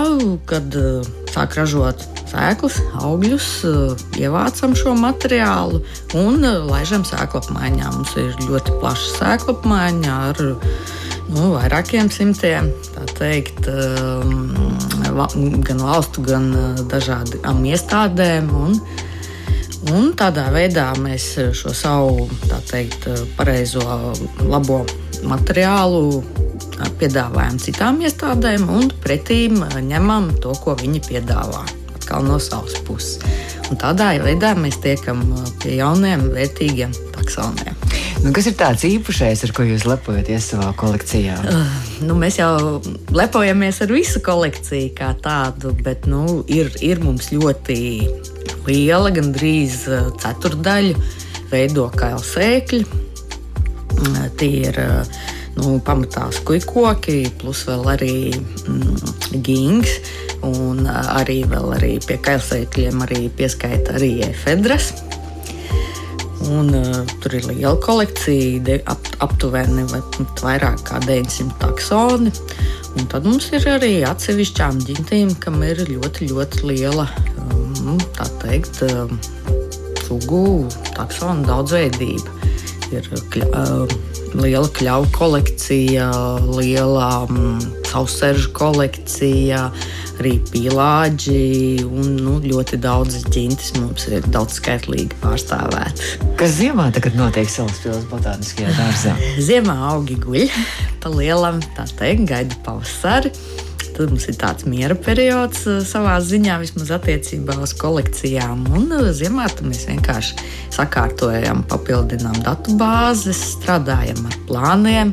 kad 0.50 0.74
uh, 0.78 1.06
sāk 1.30 1.56
ražot 1.58 2.02
sēklas, 2.32 2.78
augļus, 3.02 3.48
uh, 3.68 4.04
ievācam 4.18 4.74
šo 4.78 4.94
materiālu 4.98 5.82
un 6.18 6.42
uh, 6.42 6.62
laižam 6.68 7.06
sēklu 7.06 7.42
apmaiņā. 7.42 7.92
Mums 7.94 8.16
ir 8.18 8.34
ļoti 8.48 8.78
plaša 8.82 9.14
sēklu 9.18 9.56
apmaiņa 9.56 10.18
ar 10.30 10.42
nu, 11.32 11.52
vairākiem 11.54 12.10
simtiem, 12.12 12.72
teikt, 13.16 13.70
gan 15.12 15.82
valstu, 15.82 16.24
gan 16.26 16.50
dažādām 16.90 17.62
iestādēm. 17.70 18.50
Un, 18.52 18.78
un 19.92 20.10
tādā 20.18 20.48
veidā 20.54 20.90
mēs 21.00 21.34
šo 21.58 21.74
savu 21.76 22.28
teikt, 22.70 23.08
pareizo, 23.38 23.84
labo 24.46 24.82
materiālu 25.28 26.22
piedāvājam 26.98 27.60
citām 27.62 28.00
iestādēm 28.02 28.66
un 28.72 28.90
pretīm 29.04 29.62
ņemam 29.86 30.32
to, 30.42 30.54
ko 30.64 30.76
viņi 30.80 31.04
piedāvā. 31.08 31.62
Atkal 31.96 32.26
no 32.26 32.40
savas 32.42 32.74
puses. 32.86 33.22
Un 33.70 33.78
tādā 33.80 34.10
veidā 34.20 34.52
mēs 34.58 34.80
tiekam 34.82 35.22
pie 35.62 35.78
jauniem, 35.78 36.26
vērtīgiem 36.34 36.92
taksoniem. 37.14 37.78
Nu, 38.22 38.34
kas 38.34 38.50
ir 38.50 38.58
tāds 38.58 38.84
īpašais, 38.86 39.46
ar 39.46 39.54
ko 39.56 39.64
jūs 39.66 39.86
lepojaties 39.88 40.52
savā 40.52 40.72
kolekcijā? 40.78 41.38
Uh, 41.42 41.91
nu, 42.06 42.16
mēs 42.18 42.38
jau 42.40 42.80
lepojamies 43.14 43.80
ar 43.84 43.92
visu 43.94 44.22
kolekciju 44.24 44.92
kā 44.98 45.12
tādu, 45.22 45.74
bet 45.84 46.08
nu, 46.10 46.42
ir, 46.50 46.70
ir 46.84 47.02
mums 47.04 47.30
ļoti 47.34 47.78
liela, 48.66 49.12
gandrīz 49.14 49.84
ceturdaļa 50.22 50.98
veido 51.52 51.88
kailsēkļi. 51.98 52.82
Tie 54.40 54.50
ir 54.64 54.78
nu, 55.58 55.76
pamatā 55.84 56.28
skujkoki, 56.34 57.18
plus 57.40 57.64
vēl 57.68 57.88
arī 57.94 58.16
mm, 58.34 59.40
gings. 59.44 59.98
Un 60.42 60.88
arī, 60.90 61.42
arī 61.76 61.96
pie 62.02 62.18
kailsēkļiem 62.18 63.04
pieskaita 63.38 63.98
arī 64.00 64.14
efedras. 64.26 64.90
Un, 66.50 66.72
uh, 66.74 67.02
tur 67.22 67.36
ir 67.38 67.46
liela 67.46 67.76
kolekcija, 67.82 68.60
de, 68.66 68.78
ap, 68.90 69.10
aptuveni 69.22 69.84
vai 69.92 70.00
vairāk 70.42 70.82
kā 70.88 70.98
900 71.04 71.58
taksoni. 71.62 72.32
Un 72.98 73.06
tad 73.12 73.28
mums 73.28 73.46
ir 73.54 73.66
arī 73.70 73.92
atsevišķām 74.08 74.80
ģintīm, 74.88 75.34
kam 75.42 75.62
ir 75.66 75.84
ļoti, 75.88 76.28
ļoti 76.32 76.64
liela 76.68 77.06
um, 77.44 78.00
teikt, 78.42 78.82
um, 78.88 79.14
sugu 80.02 80.66
taksonu 80.96 81.46
daudzveidība. 81.48 82.40
Ir 82.92 83.06
kļa, 83.32 83.48
uh, 83.56 83.94
liela 84.42 84.68
kļauju 84.76 85.14
kolekcija, 85.14 86.10
liela 86.58 87.08
um, 87.28 87.62
sausseržu 87.92 88.52
kolekcija. 88.56 89.68
Arī 90.22 90.36
pīlāģi 90.52 91.82
un 91.88 92.12
nu, 92.20 92.36
ļoti 92.44 92.78
daudzas 92.82 93.24
ģintis 93.32 93.72
mums 93.80 94.06
ir 94.10 94.22
daudz 94.30 94.60
skaitlīgi 94.60 95.18
pārstāvētas. 95.22 96.16
Kas 96.38 96.54
ziemā 96.60 96.90
tagad 96.94 97.16
notiek 97.18 97.50
Salaspils 97.50 98.06
botāniskajā 98.10 98.76
dārzā? 98.76 99.16
ziemā 99.42 99.74
augi 99.90 100.18
guļ 100.22 100.48
pa 101.02 101.10
lielam, 101.10 101.60
tā 101.76 101.88
teikt, 101.98 102.26
gaida 102.30 102.58
pavasari. 102.66 103.32
Tad 103.92 104.08
mums 104.08 104.24
ir 104.30 104.36
tāds 104.40 104.64
miera 104.64 104.94
periods 104.96 105.66
uh, 105.68 105.80
savā 105.84 106.14
ziņā, 106.24 106.56
vismaz 106.62 106.94
attiecībā 106.96 107.58
uz 107.60 107.74
kolekcijām. 107.76 108.64
Un 108.72 108.86
uh, 108.94 109.10
ziemā 109.12 109.50
mēs 109.66 109.84
vienkārši 109.90 110.38
sakārtojam, 110.72 111.60
papildinām 111.68 112.38
datu 112.46 112.78
bāzes, 112.80 113.42
strādājam 113.58 114.22
ar 114.30 114.38
plāniem. 114.48 115.12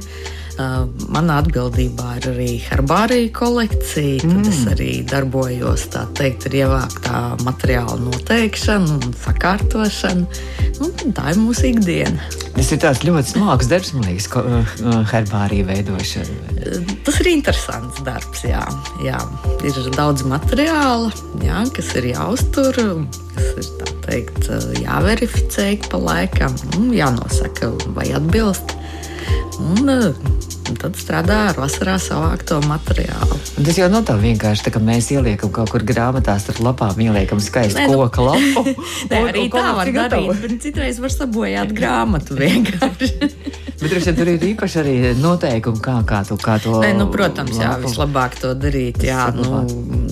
Uh, 0.60 0.90
Manā 1.08 1.38
atbildībā 1.40 2.18
ir 2.20 2.26
arī 2.34 2.48
herbārija 2.60 3.30
kolekcija. 3.38 4.18
Tad 4.26 4.34
mm. 4.34 4.48
es 4.50 4.58
arī 4.68 4.90
darbojos 5.08 5.86
teikt, 6.18 6.50
ar 6.50 6.58
ievāktā 6.60 7.22
materiāla 7.46 7.96
noteikšanu 8.04 8.98
un 8.98 9.14
sakārtošanu. 9.22 10.26
Nu, 10.82 10.90
tā 11.16 11.32
ir 11.32 11.40
mūsu 11.40 11.70
ikdiena. 11.70 12.28
Tas 12.58 12.74
ir 12.76 13.08
ļoti 13.08 13.32
smags 13.32 13.70
darbs, 13.72 13.94
man 13.96 14.10
liekas, 14.10 14.28
ko, 14.34 14.44
herbārija 15.14 15.70
veidošana. 15.70 16.60
Tas 17.08 17.22
ir 17.24 17.32
interesants 17.32 18.04
darbs. 18.04 18.44
Jā. 18.44 18.66
Jā. 19.06 19.22
Ir 19.64 19.80
daudz 19.96 20.26
materiāla, 20.28 21.14
jā, 21.46 21.64
kas 21.76 21.94
ir 22.02 22.10
jāuztur, 22.12 22.82
kas 23.38 23.64
ir 23.64 23.96
teikt, 24.04 24.52
jāverificē 24.84 25.70
pa 25.88 26.04
laikam, 26.04 26.60
un 26.76 26.92
jānosaka, 26.96 27.72
vai 27.96 28.10
atbilst. 28.20 28.76
Un, 29.60 29.90
un 29.90 30.78
tad 30.80 30.98
strādā 31.00 31.40
ar 31.50 31.58
vasarā 31.60 31.98
savākto 32.02 32.60
materiālu. 32.68 33.40
Un 33.60 33.68
tas 33.68 33.80
jau 33.80 33.90
nav 33.92 34.06
tā 34.08 34.16
vienkārši, 34.20 34.66
tā, 34.68 34.74
ka 34.76 34.82
mēs 34.84 35.10
ieliekam 35.16 35.52
kaut 35.56 35.74
kur 35.74 35.84
grāmatā 35.88 36.38
starp 36.42 36.62
lapām, 36.64 37.00
ieliekam 37.04 37.42
skaistu 37.44 37.82
Nē, 37.82 37.88
nu, 37.90 37.98
koku 38.04 38.28
lapu. 38.28 38.76
Nē, 39.12 39.24
arī 39.32 39.48
un, 39.48 39.54
tā 39.58 39.66
var 39.80 39.92
darīt, 40.00 40.44
bet 40.44 40.56
citreiz 40.64 41.02
var 41.04 41.16
sabojāt 41.16 41.74
grāmatu 41.76 42.40
vienkārši. 42.40 43.12
Bet 43.80 43.94
droši 43.94 44.10
vien 44.10 44.16
tur 44.18 44.28
ir 44.28 44.42
īpaši 44.44 44.80
arī 44.82 44.94
noteikumi, 45.16 45.80
kā, 45.80 45.94
kā, 46.04 46.18
tu, 46.28 46.36
kā 46.44 46.58
to. 46.60 46.82
Nē, 46.84 46.90
nu, 46.98 47.06
protams, 47.14 47.56
jā, 47.62 47.78
vislabāk 47.80 48.36
to 48.42 48.52
darīt. 48.60 49.00
Jā, 49.08 49.30
nu, 49.32 49.62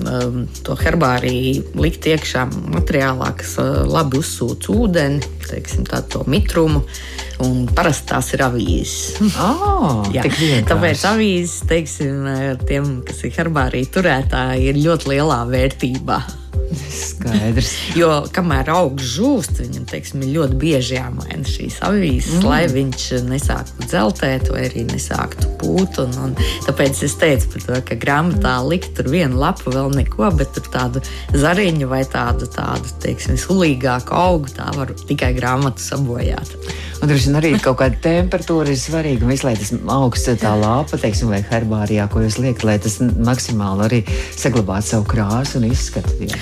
um, 0.08 0.46
to 0.64 0.76
herbāriju 0.80 1.78
likt 1.78 2.08
iekšā 2.10 2.48
materiālā, 2.74 3.34
kas 3.40 3.58
uh, 3.62 3.84
labi 3.88 4.22
uzsūc 4.22 4.70
ūdeni, 4.74 5.22
teiksim, 5.48 5.86
tā, 5.88 6.02
to 6.10 6.24
mitrumu. 6.30 6.84
Un 7.46 7.68
parasti 7.70 8.10
tās 8.10 8.32
ir 8.34 8.42
avīzes. 8.48 9.20
Oh, 9.78 10.02
tāpēc 10.68 11.04
avīzes, 11.06 11.60
teiksim, 11.70 12.26
tiem, 12.66 12.90
kas 13.06 13.22
ir 13.28 13.36
herbārija 13.38 13.92
turētāji, 13.94 14.72
ir 14.72 14.82
ļoti 14.88 15.14
lielā 15.14 15.44
vērtībā. 15.52 16.18
Skaidrs. 16.76 17.72
jo 17.98 18.10
kamēr 18.36 18.70
aug 18.74 19.00
žūst, 19.02 19.62
viņam 19.62 19.86
teiksim, 19.90 20.26
ļoti 20.34 20.58
bieži 20.60 20.98
jāmaina 20.98 21.48
šīs 21.48 21.80
avīzes, 21.88 22.42
mm. 22.42 22.48
lai 22.48 22.64
viņš 22.72 23.06
nesāktu 23.28 23.88
dzeltēt 23.88 24.52
vai 24.54 24.66
arī 24.68 24.84
nesāktu 24.90 25.54
pūt. 25.62 26.02
Un, 26.04 26.16
un 26.26 26.36
tāpēc 26.68 27.04
es 27.08 27.16
teicu, 27.20 27.62
to, 27.64 27.80
ka 27.88 27.98
grāmatā 28.00 28.58
likt 28.68 28.94
tur 28.98 29.10
vienu 29.14 29.40
lapu, 29.40 29.72
vēl 29.74 29.94
neko, 29.96 30.30
bet 30.38 30.54
tur 30.58 30.68
tādu 30.74 31.04
zariņu 31.36 31.90
vai 31.92 32.04
tādu, 32.10 32.50
tādu 32.52 32.92
teiksim, 33.04 33.40
sulīgāku 33.40 34.16
augu, 34.18 34.52
tā 34.58 34.68
var 34.76 34.92
tikai 35.08 35.34
grāmatu 35.38 35.84
sabojāt. 35.84 36.58
Un 36.98 37.12
droši 37.12 37.30
vien 37.30 37.38
arī 37.38 37.52
kaut 37.62 37.78
kāda 37.82 38.00
temperatūra 38.02 38.74
ir 38.74 38.80
svarīga. 38.82 39.28
Visu, 39.30 39.46
lai 39.46 39.54
tas 39.60 39.70
augsts 39.94 40.42
tā 40.42 40.54
lāpa, 40.58 40.98
teiksim, 40.98 41.30
vai 41.30 41.44
herbārijā, 41.46 42.08
ko 42.10 42.24
jūs 42.26 42.40
liekat, 42.42 42.66
lai 42.66 42.78
tas 42.82 42.98
maksimāli 43.02 43.86
arī 43.86 44.02
saglabātu 44.34 44.96
savu 44.96 45.06
krāsu 45.14 45.62
un 45.62 45.70
izskatu. 45.70 46.18
Jā. 46.26 46.42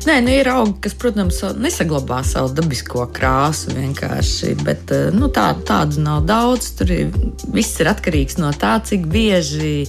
Nē, 0.00 0.14
nu, 0.24 0.30
ir 0.32 0.48
augi, 0.48 0.78
kas, 0.86 0.94
protams, 0.96 1.42
nesaglabā 1.60 2.22
savu 2.24 2.54
dabisko 2.56 3.02
krāsu 3.12 3.74
vienkārši, 3.76 4.54
bet 4.64 4.94
eh, 4.96 5.10
nu, 5.12 5.28
tā, 5.28 5.50
tādu 5.68 6.00
nav 6.00 6.22
daudz. 6.24 6.70
Tur 6.78 6.92
ir, 6.94 7.10
viss 7.52 7.76
ir 7.82 7.90
atkarīgs 7.92 8.38
no 8.40 8.48
tā, 8.56 8.78
cik 8.80 9.04
bieži 9.12 9.84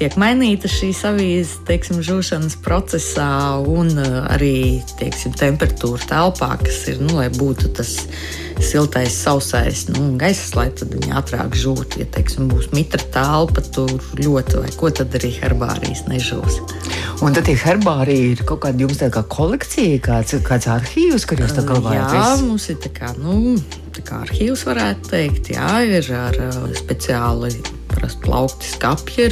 tiek 0.00 0.18
mainīta 0.18 0.66
šīs 0.66 1.04
avīzes, 1.06 1.60
teiksim, 1.68 2.02
žūšanas 2.02 2.58
procesā 2.64 3.30
un 3.62 3.94
eh, 4.02 4.20
arī, 4.34 4.56
teiksim, 4.98 5.38
temperatūra 5.38 6.10
telpā, 6.10 6.56
kas 6.64 6.82
ir, 6.90 6.98
nu, 7.04 7.20
lai 7.20 7.30
būtu 7.30 7.70
tas 7.78 8.00
siltais, 8.62 9.14
sausais 9.14 9.86
nu, 9.88 10.16
gaiss, 10.18 10.54
lai 10.56 10.68
tad 10.74 10.92
viņi 10.94 11.12
ātrāk 11.18 11.56
žūtu. 11.58 12.02
Ja 12.02 12.06
teiksim, 12.14 12.48
būs 12.50 12.70
mitra 12.74 13.02
telpa, 13.14 13.62
tur 13.74 13.94
ļoti, 14.18 14.60
vai 14.62 14.72
ko 14.78 14.90
tad 14.94 15.14
arī 15.18 15.32
herbārijas 15.38 16.04
nežūs. 16.10 16.60
Un 17.22 17.34
tad 17.36 17.46
tie 17.46 17.56
herbāriji 17.58 18.32
ir 18.36 18.44
kaut 18.46 18.64
kāda 18.64 18.84
jums 18.84 18.98
tā 19.02 19.10
kā 19.12 19.22
kolekcija, 19.22 19.51
kāds, 20.02 20.34
kāds 20.46 20.68
arhīvs, 20.70 21.26
kur 21.28 21.40
jūs 21.42 21.54
tā 21.56 21.64
glabājat? 21.66 22.14
Jā, 22.16 22.28
mums 22.44 22.68
ir 22.72 22.78
tā 22.82 22.92
kā, 22.94 23.12
nu, 23.18 23.56
tā 23.92 24.04
kā 24.06 24.22
arhīvs 24.26 24.64
varētu 24.68 25.10
teikt, 25.12 25.50
jā, 25.54 25.68
ir 25.84 26.08
ar 26.16 26.38
speciāli 26.78 27.52
plaukti 28.22 28.70
skapji, 28.72 29.28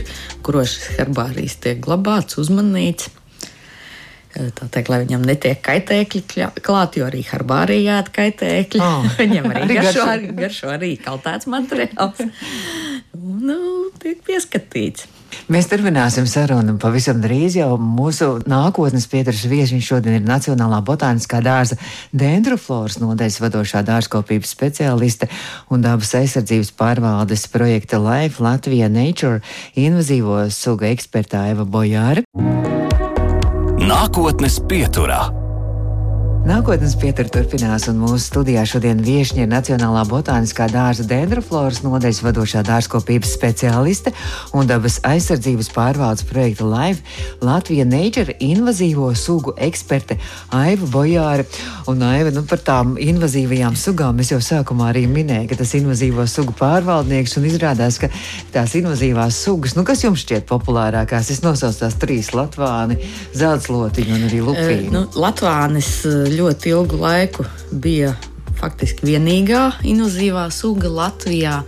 kuros 0.47 0.75
šis 0.75 0.99
herbārijs 0.99 1.57
tiek 1.63 1.81
glabāts, 1.85 2.39
uzmanīts. 2.41 3.11
Tā 4.31 4.69
teikt, 4.71 4.89
lai 4.93 5.01
viņam 5.03 5.25
netiek 5.27 5.59
kaitēkļi 5.67 6.23
klāt, 6.63 7.01
jo 7.01 7.09
arī 7.09 7.25
herbārijā 7.27 7.97
ir 8.05 8.11
kaitēkļi. 8.15 8.83
Oh. 8.85 9.09
viņam 9.23 9.49
arī 9.51 9.81
garšo, 9.81 10.05
arī 10.07 10.35
garšo 10.39 10.71
arī 10.71 10.93
kaltēts 11.03 11.51
materiāls. 11.51 12.23
nu, 13.49 13.59
tiek 13.99 14.23
pieskatīts. 14.27 15.09
Mēs 15.51 15.69
turpināsim 15.71 16.27
sarunu 16.31 16.77
pavisam 16.81 17.21
drīz. 17.23 17.57
Jau 17.59 17.75
mūsu 17.81 18.29
nākotnes 18.51 19.09
pieturas 19.11 19.43
viesis 19.51 19.87
šodien 19.87 20.21
ir 20.21 20.27
Nacionālā 20.27 20.81
botāniskā 20.87 21.43
dārza 21.45 21.79
dendrofloras 22.13 23.01
nodeļas 23.03 23.41
vadošā 23.43 23.83
dārzkopības 23.89 24.55
speciāliste 24.55 25.31
un 25.71 25.83
dabas 25.87 26.15
aizsardzības 26.21 26.73
pārvaldes 26.79 27.47
projekta 27.53 27.99
Life 28.03 28.43
Latvija 28.43 28.91
Nature 28.93 29.43
invazīvo 29.75 30.47
sugu 30.55 30.91
eksperta 30.93 31.49
Eva 31.51 31.67
Bojāra. 31.67 32.27
Nākotnes 33.81 34.61
pieturā. 34.71 35.40
Nākotnes 36.41 36.95
pietur 36.97 37.29
turpinās, 37.29 37.85
un 37.91 37.99
mūsu 38.01 38.23
studijā 38.25 38.63
šodien 38.65 39.03
viešņi 39.05 39.43
ir 39.45 39.49
Nacionālā 39.51 40.07
botāniskā 40.09 40.71
dārza 40.73 41.05
dendrofloras 41.05 41.83
nodeļas 41.85 42.21
vadošā 42.25 42.63
dārzkopības 42.65 43.35
speciāliste 43.37 44.13
un 44.57 44.65
dabas 44.71 44.97
aizsardzības 45.05 45.69
pārvaldes 45.75 46.25
projekta 46.25 46.65
Live 46.65 47.05
Latvija 47.45 47.85
Nature 47.85 48.39
invazīvo 48.41 49.11
sugu 49.21 49.53
eksperte 49.61 50.17
Aiva 50.57 50.89
Bojāra. 50.95 51.45
Un 51.93 52.01
Aiva, 52.09 52.33
nu 52.33 52.47
par 52.49 52.65
tām 52.65 52.97
invazīvajām 52.97 53.77
sugām 53.77 54.25
es 54.25 54.33
jau 54.33 54.41
sākumā 54.41 54.89
arī 54.95 55.05
minēju, 55.13 55.51
ka 55.53 55.61
tas 55.61 55.77
invazīvo 55.77 56.25
sugu 56.25 56.57
pārvaldnieks 56.57 57.37
un 57.37 57.51
izrādās, 57.51 58.01
ka 58.01 58.09
tās 58.57 58.79
invazīvās 58.81 59.43
sugas, 59.45 59.77
nu 59.77 59.85
kas 59.85 60.07
jums 60.07 60.25
šķiet 60.25 60.49
populārākās? 60.49 61.35
Es 61.37 61.45
nosaucu 61.45 61.85
tās 61.85 62.01
trīs 62.01 62.33
Latvāni, 62.33 62.97
Zeltslotiņu 63.37 64.17
un 64.17 64.29
arī 64.33 64.43
Lupīnu. 64.49 64.89
Uh, 64.89 64.97
nu, 64.97 65.07
Latvānis 65.21 65.93
ļoti 66.35 66.73
ilgu 66.75 66.99
laiku 67.01 67.47
bija 67.71 68.15
faktiski 68.61 69.09
vienīgā 69.09 69.65
invazīvā 69.89 70.47
suga 70.53 70.91
Latvijā. 70.93 71.61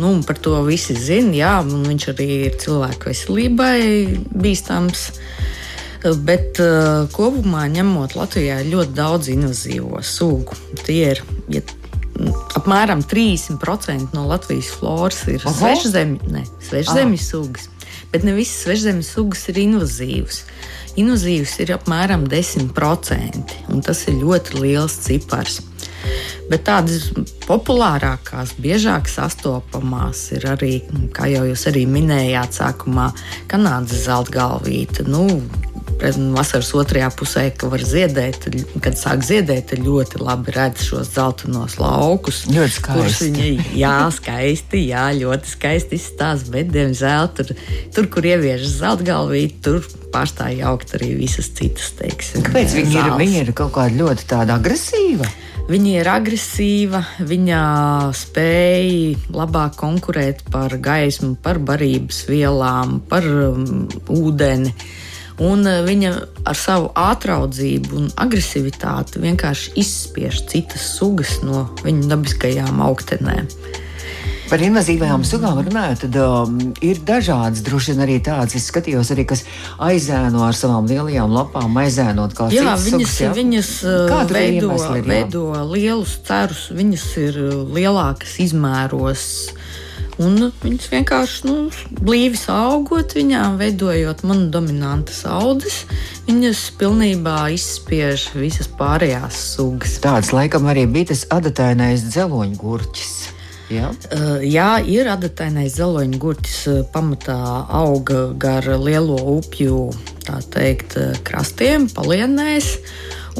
Nu, 0.00 0.14
par 0.24 0.38
to 0.40 0.56
visi 0.64 0.96
zina, 0.96 1.34
jā, 1.36 1.52
un 1.60 1.84
viņš 1.84 2.08
arī 2.14 2.28
ir 2.46 2.56
cilvēku 2.62 3.10
veselībai 3.10 3.76
bīstams. 4.32 5.10
Bet 6.26 6.58
uh, 6.58 7.04
kopumā 7.14 7.68
ņemot 7.70 8.16
Latvijā 8.18 8.62
ir 8.62 8.72
ļoti 8.72 8.96
daudz 8.96 9.28
invazīvo 9.30 10.00
sugu. 10.02 10.56
Tie 10.82 11.12
ir 11.12 11.20
ja, 11.52 11.62
apmēram 12.58 13.04
30% 13.06 14.16
no 14.16 14.26
Latvijas 14.30 14.72
floras 14.78 15.20
ir 15.30 15.44
svešzemju 15.44 16.42
svešzemi 16.68 17.20
sugas. 17.20 17.68
Bet 18.12 18.26
ne 18.26 18.34
visas 18.36 18.64
svešzemes 18.66 19.08
sugas 19.14 19.46
ir 19.48 19.62
invazīvas. 19.62 20.42
Invazīvs 21.00 21.54
ir 21.64 21.72
apmēram 21.72 22.26
10%, 22.28 23.54
un 23.72 23.84
tas 23.84 24.02
ir 24.10 24.18
ļoti 24.20 24.58
liels 24.60 24.96
cipars. 25.06 25.60
Bet 26.50 26.66
tādas 26.66 27.06
populārākās, 27.46 28.56
biežāk 28.60 29.08
sastopamās 29.08 30.26
ir 30.36 30.44
arī, 30.50 30.72
kā 31.14 31.30
jau 31.30 31.46
jūs 31.48 31.64
arī 31.70 31.86
minējāt, 31.88 32.58
sākumā 32.58 33.08
Kanādas 33.48 34.04
zeltgalvīte. 34.04 35.06
Nu, 35.08 35.40
vasaras 36.34 36.72
otrajā 36.74 37.08
pusē, 37.14 37.44
kad 37.54 37.70
var 37.72 37.84
ziedēt, 37.86 38.48
kad 38.82 38.98
sāk 38.98 39.22
ziedēt, 39.26 39.74
ļoti 39.78 40.22
labi 40.22 40.54
redz 40.56 40.86
šos 40.88 41.12
zeltainos 41.14 41.78
laukus. 41.80 42.42
Ļoti 42.50 42.76
skaisti. 42.78 43.28
Viņi, 43.30 43.68
jā, 43.78 43.96
skaisti, 44.14 44.82
jā, 44.90 45.06
ļoti 45.20 45.52
skaisti 45.54 45.98
izstāsta, 46.00 46.52
bet, 46.54 46.72
diemžēl, 46.74 47.30
tur, 47.38 47.54
tur 47.94 48.10
kur 48.12 48.26
ievieš 48.32 48.66
zeltgalvīti, 48.80 49.60
tur 49.64 49.86
pārstāja 50.12 50.72
augt 50.72 50.96
arī 50.98 51.14
visas 51.20 51.48
citas, 51.56 51.94
teiksim. 52.00 52.44
Kāpēc 52.48 52.76
viņi 52.80 52.98
ir, 52.98 53.14
viņi 53.22 53.40
ir 53.46 53.54
kaut 53.56 53.74
kāda 53.78 53.96
ļoti 54.02 54.28
tāda 54.34 54.58
agresīva? 54.60 55.30
Viņa 55.62 55.92
ir 56.00 56.08
agresīva, 56.10 57.00
viņa 57.22 57.60
spēja 58.18 59.30
labāk 59.32 59.76
konkurēt 59.78 60.42
par 60.50 60.74
gaismu, 60.82 61.36
par 61.38 61.60
barības 61.62 62.24
vielām, 62.26 62.98
par 63.08 63.28
um, 63.30 63.86
ūdeni. 64.10 64.74
Un 65.40 65.64
uh, 65.64 65.80
viņa 65.86 66.12
ar 66.44 66.58
savu 66.58 66.90
ātraudzību 66.98 67.96
un 68.00 68.10
agresivitāti 68.20 69.22
vienkārši 69.22 69.72
izspiež 69.80 70.44
citas 70.50 70.84
sugas 70.98 71.38
no 71.46 71.70
viņa 71.86 72.10
dabiskajām 72.12 72.82
augtenēm. 72.84 73.48
Par 74.52 74.60
invazīvajām 74.60 75.22
sugām 75.24 75.62
runājot, 75.64 76.02
tad 76.02 76.16
um, 76.20 76.56
ir 76.84 76.98
dažādas, 77.08 77.62
droši 77.64 77.94
vien 77.94 78.02
arī 78.04 78.18
tādas. 78.20 78.52
Es 78.58 78.66
skatījos, 78.68 79.08
arī, 79.14 79.24
kas 79.30 79.46
aizēno 79.80 80.42
ar 80.44 80.58
savām 80.58 80.84
lielajām 80.90 81.32
lapām, 81.32 81.78
aizēnot 81.80 82.34
kā 82.36 82.50
jā, 82.52 82.66
citas 82.66 82.84
viņas, 82.84 83.14
sugas. 83.14 83.14
Jā, 83.22 83.30
viņas 83.38 83.70
uh, 83.88 84.12
veido, 84.28 84.76
ir, 84.76 85.08
veido 85.08 85.46
lielus 85.70 86.18
cerus, 86.28 86.66
viņas 86.76 87.06
ir 87.22 87.40
uh, 87.40 87.54
lielākas 87.78 88.36
izmēros. 88.44 89.24
Un 90.20 90.50
viņas 90.60 90.90
vienkārši 90.92 91.46
nu, 91.48 91.54
blīvi 92.04 92.36
augot 92.52 93.14
viņām, 93.16 93.56
veidojot 93.60 94.24
monodominantas 94.28 95.22
audzes, 95.24 95.82
viņas 96.28 96.66
pilnībā 96.80 97.38
izspiež 97.56 98.28
visas 98.36 98.68
pārējās 98.78 99.38
sugas. 99.54 99.96
Tāds 100.04 100.34
laikam 100.36 100.68
arī 100.68 100.84
bija 100.90 101.14
tas 101.14 101.24
adatainais 101.32 102.04
dzeloņgurķis. 102.10 103.14
Jā. 103.72 103.88
Uh, 104.12 104.42
jā, 104.44 104.82
ir 104.84 105.08
adatainais 105.08 105.78
zeloņu 105.78 106.18
gurķis, 106.20 106.58
uh, 106.68 106.82
pamatā 106.92 107.38
auga 107.72 108.26
gar 108.36 108.66
lielo 108.68 109.16
upju 109.38 109.86
teikt, 110.52 110.98
uh, 111.00 111.16
krastiem, 111.24 111.88
palienēs. 111.88 112.74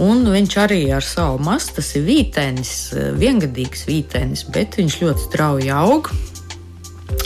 Un 0.01 0.25
viņš 0.25 0.55
arī 0.63 0.81
ar 0.97 1.05
savu 1.05 1.43
masu, 1.45 1.75
tas 1.77 1.91
ir 1.99 2.07
vītenis, 2.07 2.73
viengadīgs 3.21 3.85
vītenis, 3.85 4.47
bet 4.55 4.79
viņš 4.81 5.03
ļoti 5.03 5.27
strauji 5.27 5.69
aug. 5.77 6.09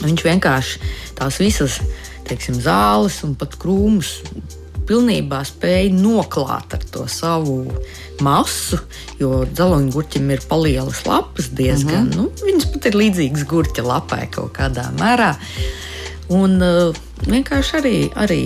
Viņš 0.03 0.25
vienkārši 0.27 0.92
tās 1.18 1.40
visas 1.40 1.81
teiksim, 2.27 2.59
zāles 2.62 3.20
un 3.27 3.35
pat 3.38 3.57
krūmus 3.61 4.20
pilnībā 4.87 5.40
spēja 5.46 5.90
noklāt 5.94 6.77
ar 6.77 6.85
to 6.94 7.07
savu 7.11 7.59
masu, 8.22 8.79
jo 9.20 9.42
dzeloņa 9.51 9.92
gurķim 9.94 10.31
ir 10.35 10.44
palielas 10.49 11.03
lapas 11.09 11.51
diezgan. 11.51 12.07
Mm 12.07 12.12
-hmm. 12.12 12.16
nu, 12.16 12.46
viņas 12.46 12.70
pat 12.72 12.87
ir 12.87 13.01
līdzīgas 13.03 13.46
gurķa 13.51 13.87
lapai 13.87 14.29
kaut 14.31 14.55
kādā 14.59 14.87
mērā. 14.99 15.35
Un 16.35 16.57
uh, 16.59 16.97
vienkārši 17.31 17.77
arī, 17.79 17.95
arī 18.19 18.41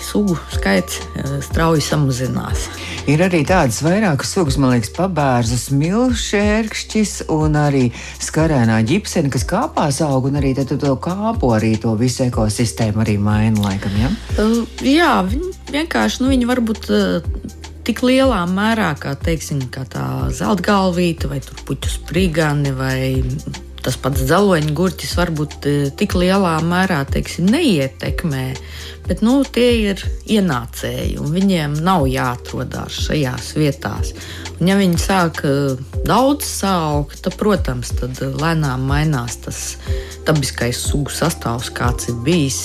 sugu 0.00 0.36
skaits 0.54 1.02
uh, 1.02 1.34
strauji 1.44 1.82
samazinās. 1.84 2.68
Ir 3.10 3.20
arī 3.26 3.42
tādas 3.48 3.82
vairākas 3.84 4.32
sugas, 4.32 4.56
man 4.60 4.72
liekas, 4.72 4.94
pabērzus, 4.96 5.66
milšērkšķis 5.76 7.12
un 7.34 7.58
arī 7.60 7.84
skarēnā 8.24 8.80
ģipsene, 8.88 9.32
kas 9.32 9.44
kāpās 9.48 10.00
aug 10.06 10.30
un 10.30 10.40
arī 10.40 10.54
to 10.56 10.94
kāpo 11.04 11.52
arī 11.56 11.74
to 11.80 11.92
visu 12.00 12.24
ekosistēmu 12.30 13.04
arī 13.04 13.18
maina 13.20 13.68
laikam, 13.68 14.00
ja? 14.00 14.10
Uh, 14.40 14.64
jā, 14.80 15.12
viņi 15.28 15.52
vienkārši, 15.74 16.24
nu 16.24 16.32
viņi 16.32 16.48
varbūt 16.48 16.90
tik 17.88 18.02
lielā 18.04 18.42
mērā, 18.48 18.94
kā, 19.00 19.14
teiksim, 19.20 19.62
kā 19.72 19.84
tā 19.88 20.04
zeltgalvīte 20.32 21.28
vai 21.28 21.40
puķu 21.44 21.92
sprigani 21.92 22.72
vai 22.76 23.20
tas 23.84 23.98
pats 24.00 24.24
dzeloņa 24.26 24.74
gurķis 24.76 25.14
varbūt 25.18 25.66
e, 25.68 25.74
tik 25.98 26.16
lielā 26.18 26.56
mērā 26.64 27.00
teiksim, 27.08 27.48
neietekmē, 27.52 28.44
bet 29.08 29.22
nu, 29.24 29.40
tie 29.44 29.68
ir 29.90 30.04
ienācēji 30.28 31.16
un 31.22 31.32
viņiem 31.34 31.78
nav 31.86 32.06
jāatrodas 32.10 32.98
šajās 33.06 33.54
vietās. 33.58 34.12
Un, 34.58 34.68
ja 34.70 34.78
viņi 34.78 35.00
sāk 35.02 35.42
e, 35.46 35.54
daudz 36.08 36.46
saukt, 36.48 37.22
tad, 37.24 37.38
protams, 37.40 37.94
tad 38.00 38.20
lēnām 38.42 38.86
mainās 38.90 39.38
tas 39.44 39.62
dabiskais 40.28 40.80
sugu 40.90 41.14
sastāvs, 41.14 41.72
kāds 41.74 42.10
ir 42.12 42.18
bijis 42.26 42.62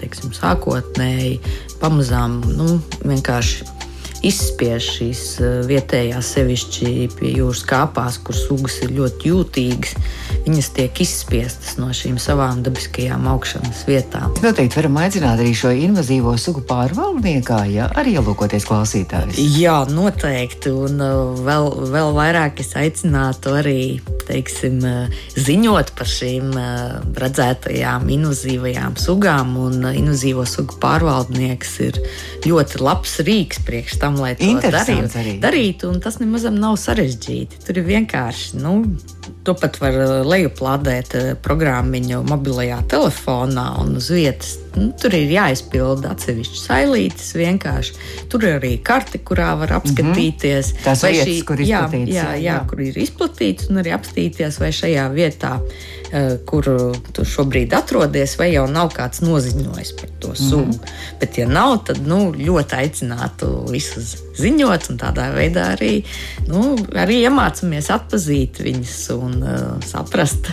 teiksim, 0.00 0.34
sākotnēji. 0.36 1.40
Pamazām 1.80 2.38
nu, 2.54 2.78
vienkārši 3.04 3.73
izspiež 4.24 4.86
šīs 4.98 5.22
eh, 5.42 5.56
vietējās, 5.68 6.30
sevišķi 6.36 6.92
pie 7.18 7.32
jūras 7.38 7.64
kāpās, 7.68 8.18
kur 8.24 8.36
sugas 8.36 8.78
ir 8.84 8.94
ļoti 8.96 9.30
jūtīgas. 9.30 9.94
Viņas 10.44 10.70
tiek 10.76 11.00
izspiestas 11.04 11.76
no 11.80 11.90
šīm 11.94 12.16
savām 12.20 12.62
dabiskajām 12.64 13.28
augšanas 13.32 13.84
vietām. 13.88 14.34
Noteikti 14.44 14.80
varam 14.80 14.98
aicināt 15.00 15.40
arī 15.40 15.54
šo 15.56 15.72
invazīvo 15.72 16.34
sugu 16.40 16.64
pārvaldniekā, 16.68 17.60
ja 17.72 17.88
arī 17.96 18.16
ielūkoties 18.18 18.66
klausītājus. 18.68 19.40
Jā, 19.58 19.82
noteikti. 19.90 20.72
Un 20.74 21.00
uh, 21.00 21.44
vēl, 21.44 21.70
vēl 21.92 22.12
vairāk 22.16 22.60
es 22.64 22.74
aicinātu 22.78 23.54
arī 23.56 23.78
teiksim, 24.28 24.80
uh, 24.84 25.22
ziņot 25.36 25.94
par 25.96 26.08
šīm 26.08 26.52
redzētajām 27.20 28.08
invazīvajām 28.18 28.98
sugām. 29.00 29.56
Un 29.64 29.88
invazīvo 29.92 30.44
sugu 30.48 30.78
pārvaldnieks 30.82 31.74
ir 31.88 32.00
ļoti 32.44 32.82
labs 32.84 33.18
rīks 33.24 33.62
priekš 33.64 33.98
tam, 34.02 34.13
lai 34.20 34.34
to 34.38 34.48
darītu. 34.62 35.38
darītu. 35.42 35.92
Tas 36.04 36.20
nemaz 36.22 36.46
nav 36.52 36.78
sarežģīti. 36.80 37.62
Tur 37.66 37.80
ir 37.82 37.88
vienkārši. 37.88 38.60
Nu, 38.62 38.78
To 39.44 39.52
pat 39.52 39.76
var 39.76 39.92
lejuplādēt 40.24 41.12
programmiņu 41.44 42.22
mobilajā 42.24 42.78
telefonā 42.88 43.66
un 43.82 43.98
uz 44.00 44.08
vietas 44.08 44.54
Nu, 44.74 44.90
tur 44.98 45.14
ir 45.14 45.30
jāizpilda 45.30 46.10
atsevišķi 46.14 46.58
sailītes 46.58 47.30
vienkārši. 47.38 47.94
Tur 48.32 48.46
ir 48.46 48.58
arī 48.58 48.72
karte, 48.82 49.20
kurā 49.22 49.52
var 49.60 49.76
apskatīties. 49.78 50.72
Mm 50.72 50.78
-hmm. 50.78 50.84
Tās 50.84 51.04
vietas, 51.04 51.28
šī, 51.28 51.36
kur, 51.46 51.60
jā, 51.60 51.82
jā, 51.92 52.04
jā, 52.06 52.28
jā, 52.42 52.56
kur 52.68 52.80
ir 52.80 52.98
izplatīts, 52.98 53.70
un 53.70 53.82
arī 53.82 53.94
apskatīties, 53.94 54.58
vai 54.60 54.72
šajā 54.72 55.06
vietā, 55.14 55.52
uh, 55.60 56.36
kur 56.46 56.64
tu 57.12 57.24
šobrīd 57.24 57.74
atrodies, 57.74 58.38
vai 58.38 58.52
jau 58.52 58.66
nav 58.66 58.90
kāds 58.94 59.22
noziņojis 59.22 59.92
par 60.00 60.10
to 60.20 60.28
mhm. 60.28 60.48
sugu. 60.48 60.64
Mm 60.64 60.70
-hmm. 60.70 61.18
Bet, 61.20 61.38
ja 61.38 61.48
nav, 61.48 61.84
tad 61.86 62.06
nu, 62.06 62.32
ļoti 62.32 62.74
aicinātu 62.82 63.70
visus 63.70 64.16
ziņot, 64.38 64.90
un 64.90 64.98
tādā 64.98 65.30
veidā 65.34 65.76
arī, 65.76 66.04
nu, 66.46 66.76
arī 66.92 67.22
iemācāmies 67.28 67.90
atpazīt 67.90 68.58
viņus 68.60 69.10
un 69.14 69.42
uh, 69.42 69.84
saprast. 69.86 70.50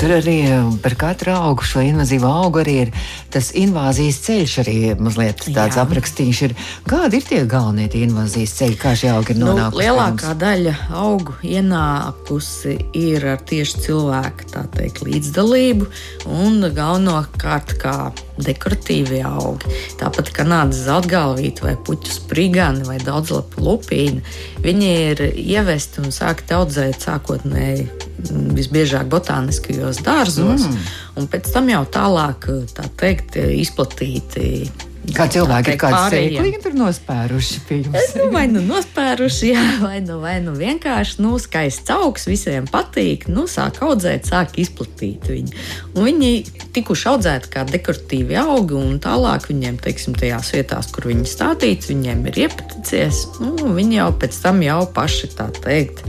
Tur 0.00 0.16
arī 0.18 0.36
par 0.82 0.96
katru 0.98 1.34
augu, 1.34 1.66
šo 1.66 1.82
invazīvo 1.84 2.28
augu 2.28 2.62
arī 2.62 2.76
ir 2.86 2.92
tas 3.32 3.52
invāzijas 3.56 4.20
ceļš, 4.26 4.56
arī 4.62 4.76
mazliet 5.00 5.44
tāds 5.48 5.78
Jā. 5.78 5.86
aprakstīts. 5.86 6.42
Ir. 6.46 6.56
Kādi 6.88 7.20
ir 7.20 7.28
tie 7.28 7.40
galvenie 7.48 7.88
tie 7.92 8.04
invāzijas 8.06 8.56
ceļi, 8.58 8.78
kā 8.80 8.94
šie 8.98 9.12
augi 9.14 9.34
ir 9.34 9.40
nu, 9.40 9.50
nonākuši? 9.50 9.78
Nu, 9.78 9.82
lielākā 9.82 10.34
daļa 10.42 10.74
augu 11.02 11.36
ienākusi 11.46 12.76
ir 12.98 13.28
ar 13.34 13.40
tieši 13.48 13.86
cilvēka 13.86 14.66
teikt, 14.76 15.02
līdzdalību 15.06 15.88
un 16.32 16.68
galvenokārt 16.74 17.76
kā 17.80 17.96
dekoratīvi 18.42 19.22
augi. 19.26 19.72
Tāpat 20.00 20.32
kanādas 20.36 20.84
zeltgalvīte 20.86 21.66
vai 21.66 21.74
puķu 21.76 22.16
sprigani 22.16 22.86
vai 22.88 22.98
daudzlapu 23.02 23.64
lupīna. 23.64 24.22
Viņi 24.64 24.94
ir 25.10 25.26
ievesti 25.30 26.02
un 26.02 26.14
sākti 26.14 26.56
audzēt 26.56 27.04
sākotnēji 27.06 28.11
visbiežāk 28.30 29.10
botāniskajos 29.12 30.02
dārzos, 30.04 30.68
mm. 30.68 30.94
un 31.20 31.28
pēc 31.32 31.52
tam 31.54 31.68
jau 31.72 31.82
tālāk 31.98 32.48
tā 32.76 32.88
teikt, 33.00 33.38
izplatīti. 33.40 34.70
Kā 35.02 35.24
cilvēki 35.26 35.72
ir 35.74 35.78
kādi 35.80 36.00
sēkliņi 36.12 36.58
tur 36.62 36.74
nospēruši 36.78 37.60
pie 37.66 37.80
jums? 37.80 38.12
Nu, 38.20 38.28
vai 38.30 38.44
nu 38.46 38.60
nospēruši, 38.62 39.48
jā, 39.54 39.64
vai 39.82 39.96
nu, 40.04 40.20
vai 40.22 40.36
nu 40.44 40.54
vienkārši, 40.54 41.18
nu, 41.24 41.34
skaists 41.42 41.90
augs, 41.90 42.28
visiem 42.30 42.68
patīk, 42.70 43.26
nu, 43.32 43.48
sāk 43.50 43.80
audzēt, 43.82 44.30
sāk 44.30 44.54
izplatīt 44.62 45.26
viņu. 45.26 45.56
Un 45.96 46.06
viņi 46.06 46.30
tikuši 46.76 47.08
audzēti 47.10 47.50
kā 47.50 47.66
dekoratīvi 47.68 48.38
augi, 48.44 48.78
un 48.78 49.02
tālāk 49.02 49.50
viņiem, 49.50 49.80
teiksim, 49.82 50.14
tajās 50.18 50.54
vietās, 50.54 50.92
kur 50.94 51.10
viņi 51.10 51.26
stādīts, 51.28 51.90
viņiem 51.90 52.22
ir 52.30 52.40
iepaticies, 52.46 53.24
nu, 53.42 53.74
viņi 53.74 53.98
jau 53.98 54.08
pēc 54.22 54.38
tam 54.46 54.62
jau 54.62 54.80
paši, 54.94 55.32
tā 55.34 55.50
teikt, 55.58 56.06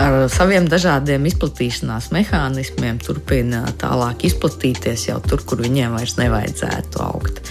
ar 0.00 0.28
saviem 0.32 0.66
dažādiem 0.70 1.26
izplatīšanās 1.28 2.10
mehānismiem 2.14 3.00
turpina 3.02 3.64
tālāk 3.80 4.26
izplatīties 4.28 5.08
jau 5.10 5.18
tur, 5.24 5.44
kur 5.44 5.62
viņiem 5.64 5.96
vairs 5.98 6.16
nevajadzētu 6.20 7.02
augt. 7.04 7.42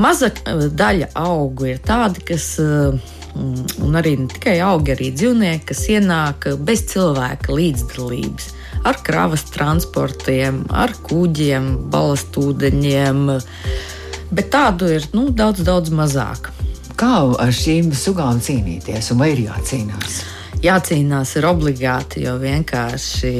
Maza 0.00 0.30
eh, 0.30 0.68
daļa 0.70 1.12
augu 1.18 1.72
ir 1.74 1.82
tādi, 1.84 2.24
kas. 2.32 2.52
Eh, 2.62 3.16
un 3.30 3.94
arī 3.94 4.16
ne 4.18 4.26
tikai 4.26 4.56
augi, 4.66 4.90
arī 4.90 5.12
dzīvnieki, 5.14 5.66
kas 5.68 5.84
ienāk 5.92 6.48
bez 6.66 6.82
cilvēka 6.90 7.54
līdzdalības, 7.54 8.48
ar 8.90 8.98
kravas 9.06 9.44
transportiem, 9.54 10.64
ar 10.74 10.96
kuģiem, 11.06 11.70
balastūdeņiem. 11.92 13.22
Bet 14.34 14.50
tādu 14.50 14.90
ir 14.96 15.06
nu, 15.14 15.28
daudz, 15.30 15.62
daudz 15.62 15.94
mazāk. 15.94 16.50
Kā 16.98 17.14
ar 17.38 17.54
šīm 17.54 17.94
sugām 17.94 18.42
cīnīties, 18.42 19.12
un 19.14 19.22
vai 19.22 19.30
ir 19.36 19.46
jācīnās? 19.46 20.20
Jācīnās 20.64 21.36
ir 21.38 21.48
obligāti, 21.50 22.24
jo 22.26 22.36
vienkārši 22.40 23.34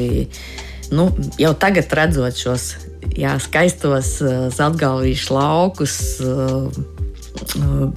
nu, 0.95 1.09
jau 1.39 1.53
tagad 1.59 1.93
redzot 1.97 2.37
šos 2.37 2.71
jā, 3.17 3.35
skaistos 3.41 4.17
uh, 4.23 4.47
zeltgalvīšu 4.53 5.37
laukus. 5.37 5.99
Uh, 6.23 6.97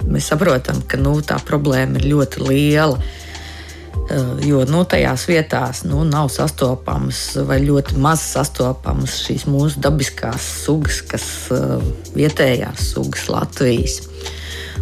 Mēs 0.09 0.29
saprotam, 0.31 0.79
ka 0.87 0.97
nu, 0.97 1.17
tā 1.21 1.35
problēma 1.43 1.99
ir 1.99 2.07
ļoti 2.13 2.45
liela. 2.47 2.97
Uh, 4.05 4.39
jo 4.45 4.61
nu, 4.69 4.83
tajās 4.87 5.25
vietās 5.29 5.83
nu, 5.85 6.03
nav 6.07 6.29
sastopamas 6.33 7.21
vai 7.47 7.59
ļoti 7.63 7.97
maz 8.01 8.23
sastopamas 8.35 9.17
šīs 9.25 9.45
mūsu 9.49 9.81
dabiskās 9.83 10.47
sugas, 10.63 11.01
kas 11.09 11.27
uh, 11.53 11.83
vietējās 12.15 12.91
sugas 12.93 13.27
Latvijas. 13.31 13.99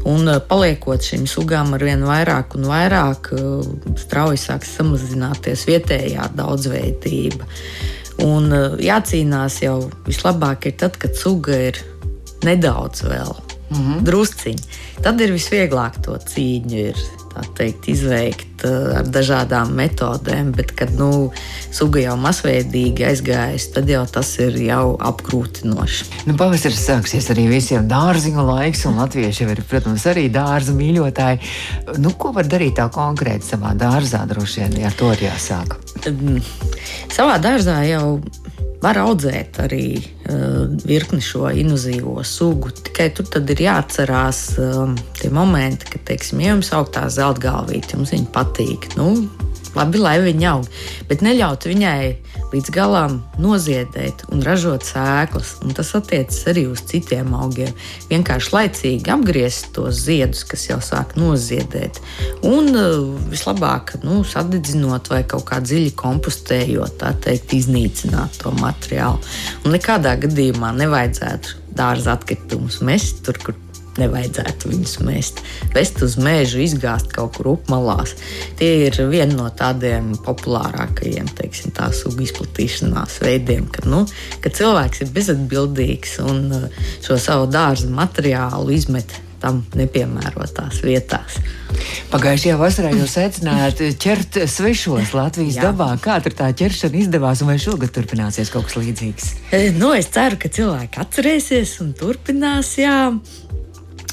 Un 0.10 0.28
eh, 0.28 0.40
paliekot 0.44 1.04
šīm 1.04 1.24
sugām 1.30 1.74
ar 1.78 1.84
vien 1.86 2.04
vairāk 2.04 2.58
un 2.58 2.68
vairāk, 2.68 3.32
eh, 3.38 3.96
strauji 4.04 4.42
sāks 4.42 4.76
samazināties 4.78 5.66
vietējā 5.70 6.28
daudzveidība. 6.36 7.48
Un 8.26 8.52
eh, 8.52 8.78
jācīnās 8.90 9.62
jau 9.64 9.78
vislabāk 10.08 10.68
ir 10.70 10.78
tad, 10.84 11.00
kad 11.00 11.16
suga 11.16 11.56
ir 11.70 11.80
nedaudz 12.44 13.06
vēl, 13.08 13.36
mm 13.70 13.78
-hmm. 13.80 14.04
drusciņi. 14.10 14.80
Tad 15.04 15.22
ir 15.22 15.32
visvieglāk 15.32 16.02
to 16.04 16.18
cīņu 16.20 16.80
ir 16.90 17.00
teikt, 17.58 17.88
izveikt 17.92 18.66
uh, 18.68 19.00
ar 19.00 19.08
dažādām 19.10 19.74
metodēm, 19.78 20.52
bet 20.56 20.74
kad 20.78 20.94
nu, 20.98 21.32
suga 21.74 22.04
jau 22.04 22.16
masveidīgi 22.22 23.08
aizgājas, 23.10 23.70
tad 23.76 23.90
jau 23.92 24.04
tas 24.10 24.30
ir 24.44 24.58
jau 24.62 24.96
apgrūtinoši. 25.12 26.10
Nu, 26.30 26.38
pavasaris 26.40 26.84
sāksies 26.88 27.30
arī 27.34 27.48
visiem 27.52 27.88
dārziņu 27.90 28.46
laiks, 28.50 28.86
un 28.90 29.02
latvieši 29.02 29.50
ir, 29.50 29.64
protams, 29.70 30.06
arī 30.10 30.28
dārza 30.34 30.76
mīļotāji. 30.78 31.42
Nu, 32.04 32.14
ko 32.20 32.34
var 32.36 32.50
darīt 32.50 32.78
tā 32.80 32.90
konkrēti 32.94 33.54
savā 33.54 33.74
dārzā? 33.78 34.24
Droši 34.30 34.64
vien 34.64 34.80
ar 34.88 34.98
to 34.98 35.12
ir 35.16 35.28
jāsāk. 35.28 35.78
Savā 37.14 37.38
dārzā 37.42 37.82
jau 37.88 38.18
var 38.84 39.00
audzēt 39.00 39.60
arī 39.64 39.88
uh, 39.98 40.68
virkni 40.84 41.22
šo 41.24 41.48
invazīvo 41.50 42.20
sugu. 42.28 42.74
Tikai 42.84 43.10
tur 43.16 43.30
ir 43.56 43.64
jāatcerās 43.66 44.44
um, 44.60 44.98
tie 45.20 45.32
momenti, 45.34 45.88
kad, 45.94 46.04
teiksim, 46.10 46.44
ja 46.44 46.54
jums 46.54 46.74
augtā 46.76 47.06
zeltgalvīte, 47.12 47.96
jums 47.96 48.14
viņa 48.16 48.30
patīk. 48.36 48.90
Nu, 49.00 49.14
labi, 49.78 50.02
lai 50.02 50.18
viņa 50.24 50.52
aug, 50.52 50.68
bet 51.10 51.24
neļaut 51.26 51.68
viņai 51.70 52.00
līdz 52.54 52.72
galam 52.74 53.18
noziedēt 53.42 54.26
un 54.34 54.44
ražot 54.46 54.86
sēklas. 54.86 55.56
Un 55.66 55.74
tas 55.76 55.90
attiecas 55.98 56.44
arī 56.52 56.66
uz 56.70 56.84
citiem 56.90 57.34
augiem. 57.38 57.74
Vienkārši 58.12 58.54
laicīgi 58.54 59.14
apgriezt 59.14 59.72
tos 59.76 60.04
ziedus, 60.06 60.44
kas 60.48 60.68
jau 60.70 60.80
sāk 60.84 61.16
noziedēt. 61.20 62.00
Un 62.46 62.70
uh, 62.78 63.10
vislabāk 63.32 63.98
nu, 64.06 64.22
sadedzinot 64.28 65.10
vai 65.14 65.24
kaut 65.30 65.48
kā 65.50 65.60
dziļi 65.64 65.96
kompostējot, 66.00 66.98
tā 67.02 67.14
teikt, 67.26 67.58
iznīcināt 67.58 68.42
to 68.44 68.54
materiālu. 68.62 69.22
Un 69.64 69.78
nekādā 69.78 70.16
gadījumā 70.24 70.74
nevajadzētu 70.78 71.60
dārza 71.74 72.14
atkritumus 72.18 72.82
mest 72.86 73.24
tur, 73.26 73.40
kur 73.42 73.58
nevajadzētu 74.02 74.72
viņus 74.72 74.96
mest. 75.06 75.42
Vest 75.74 76.02
uz 76.06 76.18
mežu, 76.22 76.62
izgāzt 76.64 77.12
kaut 77.14 77.38
kur 77.38 77.54
upmalās. 77.56 78.16
Tie 78.60 78.88
ir 78.88 78.98
vieni 79.12 79.38
no 79.38 79.50
tādiem 79.54 80.14
populārākajiem, 80.26 81.30
teiksim, 81.38 81.74
tā 81.76 81.90
sugu 81.96 82.26
izplatīšanās 82.28 83.20
veidiem, 83.24 83.68
kad, 83.74 83.90
nu, 83.90 84.06
kad 84.44 84.58
cilvēks 84.58 85.06
ir 85.06 85.14
bezatbildīgs 85.18 86.18
un 86.26 86.48
uh, 86.64 86.82
šo 87.06 87.20
savu 87.22 87.52
dārza 87.52 87.92
materiālu 87.94 88.74
izmet 88.74 89.20
tam 89.44 89.60
nepiemērotās 89.76 90.80
vietās. 90.86 91.38
Pagājušajā 92.14 92.56
vasarā 92.60 92.94
jūs 92.96 93.16
aicinājāt 93.20 93.82
ķert 94.00 94.40
svešos 94.50 95.12
Latvijas 95.18 95.58
Jā. 95.60 95.70
dabā. 95.70 95.90
Kā 96.04 96.20
tur 96.24 96.36
tā 96.38 96.48
ķeršana 96.56 97.02
izdevās, 97.02 97.44
un 97.44 97.52
vai 97.52 97.58
šogad 97.62 97.92
turpināsies 97.96 98.54
kaut 98.54 98.70
kas 98.70 98.80
līdzīgs? 98.80 99.32
E, 99.52 99.66
nu, 99.76 99.92
es 99.98 100.08
ceru, 100.14 100.40
ka 100.40 100.52
cilvēki 100.54 101.02
atcerēsies 101.04 101.76
un 101.84 101.92
turpinās. 102.00 102.76
Jā. 102.80 102.98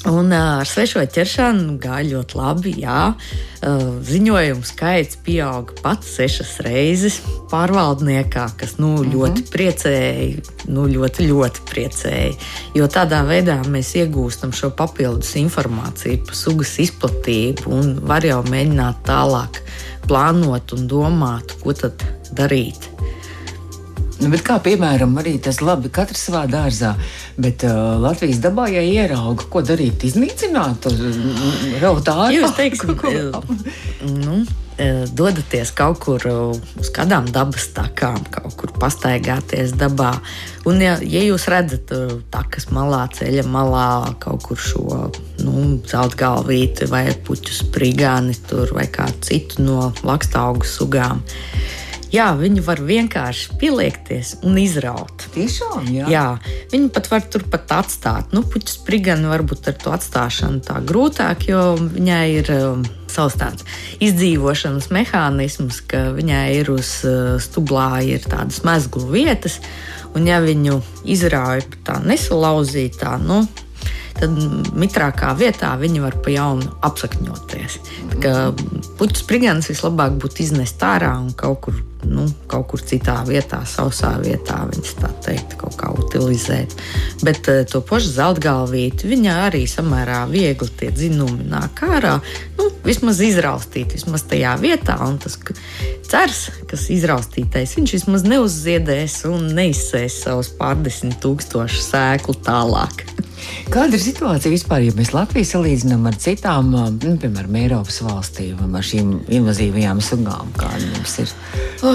Un 0.09 0.31
ar 0.33 0.65
svešo 0.65 1.03
ķeršanu 1.13 1.75
gāja 1.81 2.07
ļoti 2.15 2.37
labi. 2.39 2.71
Jā. 2.81 3.11
Ziņojumu 3.61 4.65
skaits 4.65 5.19
pieauga 5.21 5.75
pat 5.83 6.05
sešas 6.07 6.55
reizes 6.65 7.19
pārvaldniekā, 7.51 8.47
kas 8.57 8.79
nu, 8.79 8.95
mhm. 8.97 9.11
ļoti 9.13 9.45
priecēja. 9.53 10.45
Nu, 10.73 10.87
ļoti, 10.89 11.27
ļoti 11.29 11.65
priecēja. 11.69 12.33
Jo 12.77 12.89
tādā 12.89 13.21
veidā 13.29 13.59
mēs 13.69 13.93
iegūstam 14.01 14.55
šo 14.55 14.71
papildus 14.77 15.35
informāciju 15.41 16.23
par 16.25 16.39
sugas 16.39 16.73
izplatību 16.81 17.69
un 17.77 17.93
var 18.09 18.25
jau 18.25 18.41
mēģināt 18.49 19.05
tālāk 19.05 19.61
plānot 20.09 20.73
un 20.77 20.89
domāt, 20.89 21.53
ko 21.61 21.77
tad 21.77 22.01
darīt. 22.33 22.90
Nu, 24.21 24.37
kā 24.45 24.59
piemēram, 24.61 25.15
arī 25.17 25.35
tas 25.41 25.61
labi, 25.65 25.89
katrs 25.93 26.27
savā 26.27 26.43
dārzā, 26.49 26.93
bet 27.41 27.65
uh, 27.65 27.97
Latvijas 28.01 28.41
dabā, 28.43 28.67
ja 28.69 28.83
ierauga, 28.85 29.47
ko 29.49 29.63
darīt, 29.65 30.05
iznīcināt, 30.05 30.85
raut 31.81 32.11
ārā. 32.11 32.29
Jūs 32.35 32.53
teiksiet, 32.57 33.01
nu, 34.05 34.43
e, 34.77 34.89
dodaties 35.17 35.73
kaut 35.77 36.03
kur 36.05 36.27
uz 36.29 36.91
kādām 36.93 37.31
dabas 37.33 37.71
takām, 37.73 38.21
kaut 38.33 38.55
kur 38.59 38.75
pastaigāties 38.77 39.73
dabā. 39.79 40.13
Un, 40.69 40.83
ja, 40.85 40.99
ja 41.01 41.25
jūs 41.25 41.49
redzat 41.49 41.89
takas 42.33 42.69
malā, 42.69 43.07
ceļa 43.17 43.47
malā 43.49 43.89
kaut 44.21 44.45
kur 44.45 44.61
šo 44.61 44.85
nu, 45.41 45.81
zelta 45.89 46.21
galvīti 46.27 46.91
vai 46.93 47.07
puķu 47.25 47.57
sprigāni 47.63 48.37
tur 48.45 48.69
vai 48.77 48.85
kādu 48.91 49.25
citu 49.31 49.65
no 49.65 49.91
lakstaugu 50.05 50.67
sugām, 50.69 51.25
Jā, 52.11 52.31
viņi 52.35 52.59
var 52.65 52.81
vienkārši 52.83 53.55
pieliekties 53.61 54.33
un 54.43 54.57
izraut. 54.59 55.29
Tiešām, 55.31 55.87
jā. 55.95 56.09
jā. 56.11 56.25
Viņi 56.73 56.89
pat 56.91 57.07
var 57.07 57.23
turpat 57.31 57.71
atstāt. 57.77 58.33
Nu, 58.35 58.43
puķis 58.43 58.81
sprigani 58.81 59.29
varbūt 59.31 59.69
ar 59.71 59.77
to 59.79 59.93
atstāšanu 59.95 60.59
tā 60.67 60.81
grūtāk, 60.83 61.47
jo 61.47 61.61
viņai 61.79 62.25
ir 62.35 62.51
um, 62.57 62.83
savs 63.11 63.37
tāds 63.39 63.67
izdzīvošanas 64.03 64.89
mehānisms, 64.91 65.79
ka 65.87 66.09
viņai 66.17 66.45
ir 66.59 66.73
uz 66.75 66.97
uh, 67.07 67.37
stublā 67.39 68.03
ir 68.07 68.27
tādas 68.27 68.59
mezglu 68.67 69.07
vietas, 69.13 69.61
un 70.11 70.27
ja 70.27 70.41
viņu 70.43 70.81
izrauj 71.15 71.63
tā 71.87 72.01
nesalauzītā, 72.03 73.15
nu, 73.23 73.45
tad 74.19 74.35
mitrākā 74.77 75.31
vietā 75.39 75.71
viņi 75.79 76.03
var 76.03 76.17
pa 76.23 76.33
jaunu 76.33 76.75
apsakņoties. 76.85 77.79
puķu 78.99 79.23
sprigans 79.23 79.71
vislabāk 79.71 80.19
būtu 80.21 80.43
iznest 80.45 80.83
ārā 80.85 81.13
un 81.21 81.31
kaut 81.37 81.63
kur, 81.65 81.79
nu, 82.07 82.25
kaut 82.51 82.67
kur 82.71 82.83
citā 82.85 83.19
vietā, 83.27 83.61
sausā 83.67 84.13
vietā, 84.23 84.61
viņas 84.71 84.95
tā 84.99 85.11
teikt, 85.25 85.55
kaut 85.59 85.77
kā 85.79 85.91
utilizēt. 85.93 86.75
Bet 87.25 87.49
uh, 87.51 87.61
to 87.69 87.83
pašu 87.85 88.13
zeltgalvīti, 88.17 89.09
viņa 89.11 89.37
arī 89.47 89.63
samērā 89.69 90.23
viegli 90.31 90.69
tie 90.79 90.91
dzinumi 90.95 91.47
nāk 91.51 91.83
ārā, 91.87 92.17
nu, 92.59 92.69
vismaz 92.85 93.21
izraustīt, 93.23 93.95
vismaz 93.97 94.25
tajā 94.29 94.55
vietā, 94.61 94.97
un 95.05 95.19
tas 95.21 95.37
cers, 96.11 96.43
kas 96.69 96.89
izraustītais, 96.93 97.77
viņš 97.77 97.97
vismaz 97.99 98.27
neuzziedēs 98.27 99.21
un 99.31 99.51
neizsēs 99.57 100.21
savus 100.25 100.51
pārdesmit 100.59 101.19
tūkstošu 101.23 101.83
sēklu 101.91 102.37
tālāk. 102.45 103.05
Kāda 103.73 103.97
ir 103.97 104.03
situācija 104.03 104.51
vispār, 104.53 104.85
ja 104.85 104.95
mēs 104.97 105.13
Latviju 105.15 105.47
salīdzinām 105.47 106.07
ar 106.09 106.17
citām, 106.21 106.71
nu, 106.73 107.15
piemēram, 107.21 107.57
Eiropas 107.61 108.01
valstīm, 108.05 108.59
ar 108.67 108.85
šīm 108.85 109.13
invazīvajām 109.39 110.01
sugām? 110.03 110.51
Kāda 110.57 110.83
mums 110.91 111.17
ir 111.23 111.31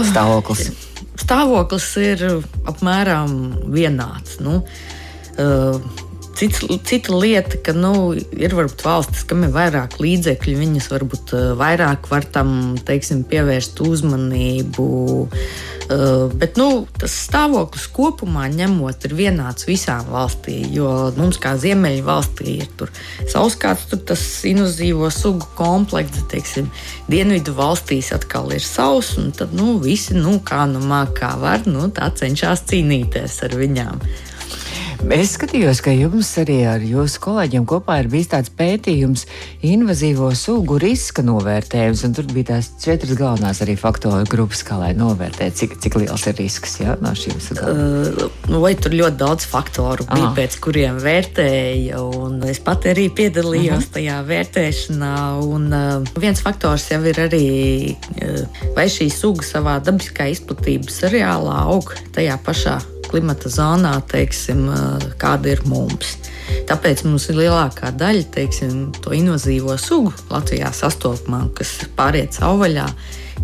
stāvoklis? 0.04 0.68
Stāvoklis 1.16 1.86
ir 2.02 2.24
apmēram 2.68 3.36
vienāds. 3.72 4.36
Nu, 4.44 4.60
uh, 4.62 6.04
Cits, 6.36 6.60
cita 6.84 7.16
lieta, 7.16 7.56
ka 7.64 7.72
nu, 7.72 8.12
ir 8.14 8.52
varbūt 8.52 8.82
valstis, 8.84 9.22
kam 9.24 9.46
ir 9.46 9.54
vairāk 9.54 9.96
līdzekļu, 10.02 10.58
viņas 10.60 10.90
varbūt 10.92 11.32
vairāk 11.56 12.10
var 12.12 12.26
tam 12.28 12.50
teiksim, 12.84 13.22
pievērst 13.30 13.80
uzmanību. 13.80 14.84
Uh, 15.86 16.26
bet 16.34 16.58
nu, 16.58 16.84
tas 16.98 17.14
stāvoklis 17.28 17.86
kopumā 17.94 18.48
ņemot 18.50 19.06
ir 19.06 19.14
vienāds 19.14 19.68
visām 19.68 20.08
valstīm. 20.10 20.66
Jo 20.74 20.90
mums, 21.16 21.38
kā 21.40 21.54
Ziemeļu 21.62 22.04
valstī, 22.04 22.58
ir 22.66 22.92
sauskārts 23.30 23.86
tur 23.92 24.02
tas 24.12 24.22
invazīvo 24.50 25.08
sugu 25.14 25.46
komplekts, 25.56 26.26
teiksim, 26.32 26.68
dienvidu 27.08 27.54
valstīs 27.56 28.12
atkal 28.16 28.50
ir 28.52 28.64
savs, 28.66 29.14
tad 29.38 29.54
nu, 29.56 29.78
visi, 29.82 30.18
nu, 30.18 30.40
kā 30.44 30.66
nu 30.68 30.82
mākā 30.84 31.36
var, 31.40 31.64
nu, 31.70 31.86
tā 31.94 32.10
cenšas 32.18 32.66
cīnīties 32.68 33.44
ar 33.46 33.56
viņām. 33.56 34.02
Es 35.12 35.34
skatījos, 35.36 35.80
ka 35.84 35.92
jums 35.94 36.28
arī 36.40 36.56
ar 36.66 36.82
jūsu 36.84 37.20
kolēģiem 37.22 37.66
kopā 37.68 37.98
ir 38.00 38.08
bijis 38.10 38.30
tāds 38.32 38.50
pētījums, 38.56 39.26
invazīvo 39.66 40.30
sugu 40.36 40.78
riska 40.82 41.22
novērtējums, 41.26 42.04
tur 42.16 42.26
bija 42.32 42.50
tās 42.54 42.70
četras 42.82 43.12
galvenās 43.18 43.60
arī 43.64 43.76
faktoru 43.78 44.26
grupas, 44.30 44.64
kā 44.66 44.78
lai 44.80 44.90
novērtē, 44.96 45.50
cik, 45.56 45.76
cik 45.84 45.98
liels 46.00 46.26
ir 46.30 46.36
risks 46.40 46.78
jā, 46.80 46.96
no 47.04 47.12
šīm 47.18 47.38
sugām. 47.44 47.82
Uh, 48.48 48.58
vai 48.64 48.72
tur 48.80 48.96
ļoti 48.96 49.20
daudz 49.20 49.46
faktoru 49.50 50.08
bija, 50.08 50.30
ah. 50.30 50.34
pēc 50.38 50.58
kuriem 50.64 50.98
vērtēja, 51.02 52.00
es 52.50 52.62
pat 52.64 52.88
arī 52.90 53.06
piedalījos 53.12 53.76
uh 53.76 53.84
mhm. 53.84 53.94
tajā 53.98 54.18
vērtēšanā, 54.32 55.14
un 55.44 55.70
uh, 55.70 56.18
viens 56.20 56.42
faktors 56.42 56.88
jau 56.90 57.02
ir 57.06 57.22
arī, 57.28 57.46
uh, 58.24 58.60
vai 58.76 58.88
šī 58.92 59.10
suga 59.12 59.46
savā 59.46 59.78
dabiskā 59.84 60.30
izplatības 60.34 61.04
areālā 61.10 61.62
aug 61.68 61.94
tajā 62.16 62.40
pašā 62.46 62.80
klimata 63.10 63.50
zonā, 63.52 63.94
teiksim, 64.10 64.66
kāda 65.20 65.54
ir 65.54 65.62
mums. 65.68 66.16
Tāpēc 66.66 67.04
mums 67.06 67.28
ir 67.30 67.40
lielākā 67.40 67.92
daļa 67.98 68.26
teiksim, 68.34 68.88
to 69.02 69.14
invazīvo 69.16 69.76
sugu 69.80 70.12
Latvijā 70.30 70.72
sastopamā, 70.74 71.46
kas 71.56 71.78
pāriet 71.98 72.36
savvaļā. 72.38 72.86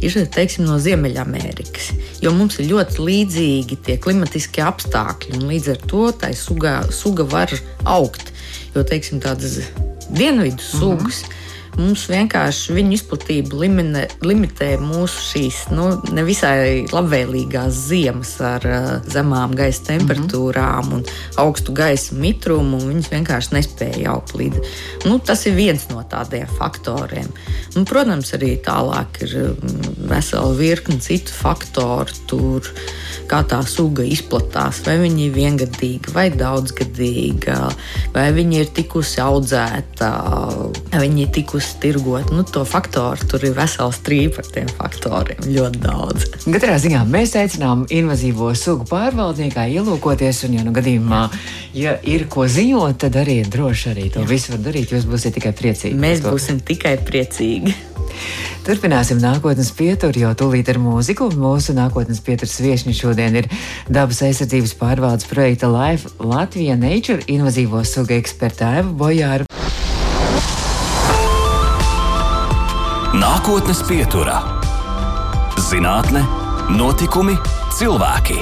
Ir 0.03 0.14
teiksim, 0.35 0.64
no 0.66 0.79
Ziemeļamerikas, 0.83 1.90
jo 2.25 2.33
mums 2.35 2.57
ir 2.59 2.70
ļoti 2.70 3.05
līdzīgi 3.07 3.77
tie 3.87 3.98
klimatiskie 4.03 4.64
apstākļi, 4.64 5.37
un 5.37 5.51
līdz 5.53 5.68
ar 5.75 5.85
to 5.90 6.07
tā 6.22 6.33
suga, 6.35 6.79
suga 6.90 7.29
var 7.29 7.53
augt. 7.85 8.33
Jo 8.72 8.83
teiksim, 8.88 9.20
tādas 9.22 9.61
dienvidu 10.09 10.64
sugas, 10.64 11.22
mm 11.22 11.29
-hmm 11.29 11.41
Mums 11.72 12.02
vienkārši 12.11 12.74
viņu 12.76 12.92
izplatību 12.98 13.56
limine, 13.62 14.02
limitē 14.20 14.74
mūsu 14.82 15.22
šīs 15.30 15.61
nu, 15.72 15.87
nevisai 16.12 16.82
labvēlīgās 16.92 17.78
ziemas 17.88 18.35
ar 18.44 18.66
uh, 18.68 18.90
zemām 19.08 19.54
gaisa 19.56 19.87
temperatūrām 19.87 20.92
un 20.98 21.06
augstu 21.40 21.72
gaisa 21.76 22.18
mitrumu. 22.20 22.82
Viņas 22.90 23.08
vienkārši 23.14 23.56
nespēja 23.56 24.12
augt 24.12 24.35
līdzi. 24.37 24.61
Nu, 25.08 25.16
tas 25.24 25.46
ir 25.48 25.56
viens 25.56 25.87
no 25.88 26.04
tādiem 26.12 26.50
faktoriem. 26.58 27.30
Un, 27.72 27.88
protams, 27.88 28.35
arī 28.37 28.58
tālāk 28.61 29.22
ir 29.24 29.56
vesela 30.12 30.52
virkne 30.58 31.00
citu 31.00 31.32
faktoru. 31.32 32.20
Tur, 32.28 32.68
kā 33.32 33.40
tā 33.48 33.62
suga 33.64 34.04
izplatās, 34.04 34.82
vai 34.85 34.98
viņa 35.00 35.24
ir 35.24 35.35
viengadīga 35.37 36.12
vai 36.12 36.28
daudzgadīga, 36.37 37.56
vai 38.12 38.28
viņa 38.37 38.61
ir 38.61 38.72
tikusi 38.76 39.22
audzēta, 39.24 40.12
vai 40.92 41.02
viņa 41.06 41.24
ir 41.24 41.32
tikusi 41.40 41.62
tirgus 41.62 41.81
tirgot. 41.81 42.31
Nu, 42.31 42.42
to 42.42 42.64
faktoru 42.64 43.29
tur 43.29 43.42
ir 43.44 43.55
vesels 43.57 44.01
trīpa 44.05 44.42
ar 44.42 44.51
tiem 44.55 44.68
faktoriem. 44.77 45.42
Ļoti 45.46 45.83
daudz. 45.83 46.27
Katrā 46.46 46.79
ziņā 46.83 47.05
mēs 47.09 47.35
aicinām 47.38 47.87
invazīvo 47.90 48.53
sugu 48.59 48.87
pārvaldniekā 48.90 49.68
ielūkoties. 49.77 50.44
Un, 50.48 50.59
ja 50.59 50.66
nu 50.66 50.75
gadījumā 50.75 51.29
ja 51.77 51.96
ir 52.03 52.27
ko 52.33 52.46
ziņot, 52.48 52.98
tad 53.05 53.16
arī 53.22 53.42
droši 53.48 53.92
arī 53.92 54.09
to 54.12 54.25
Jā. 54.25 54.29
visu 54.29 54.55
var 54.55 54.62
darīt. 54.66 54.92
Jūs 54.92 55.07
būsiet 55.09 55.37
tikai 55.38 55.55
priecīgi. 55.57 55.98
Mēs 55.98 56.22
būsim 56.25 56.61
tikai 56.64 56.96
priecīgi. 57.03 57.75
Turpināsim 58.66 59.18
nākotnes 59.22 59.72
pieturu, 59.75 60.20
jo 60.27 60.33
tūlīt 60.38 60.68
ar 60.70 60.79
mūziku. 60.83 61.31
Mūsu 61.35 61.75
nākotnes 61.75 62.20
pieturas 62.22 62.59
viesiņa 62.62 62.94
šodien 62.98 63.40
ir 63.40 63.48
dabas 63.90 64.22
aizsardzības 64.27 64.77
pārvaldes 64.79 65.27
projekta 65.31 65.70
Life 65.72 66.12
Latvija 66.22 66.77
Nature 66.79 67.25
invazīvo 67.33 67.83
sugu 67.88 68.18
eksperta 68.20 68.77
Eva 68.83 68.92
Bojāra. 69.05 69.51
Nākotnes 73.12 73.83
pieturā- 73.85 74.38
zinātne, 75.68 76.22
notikumi, 76.72 77.37
cilvēki. 77.77 78.40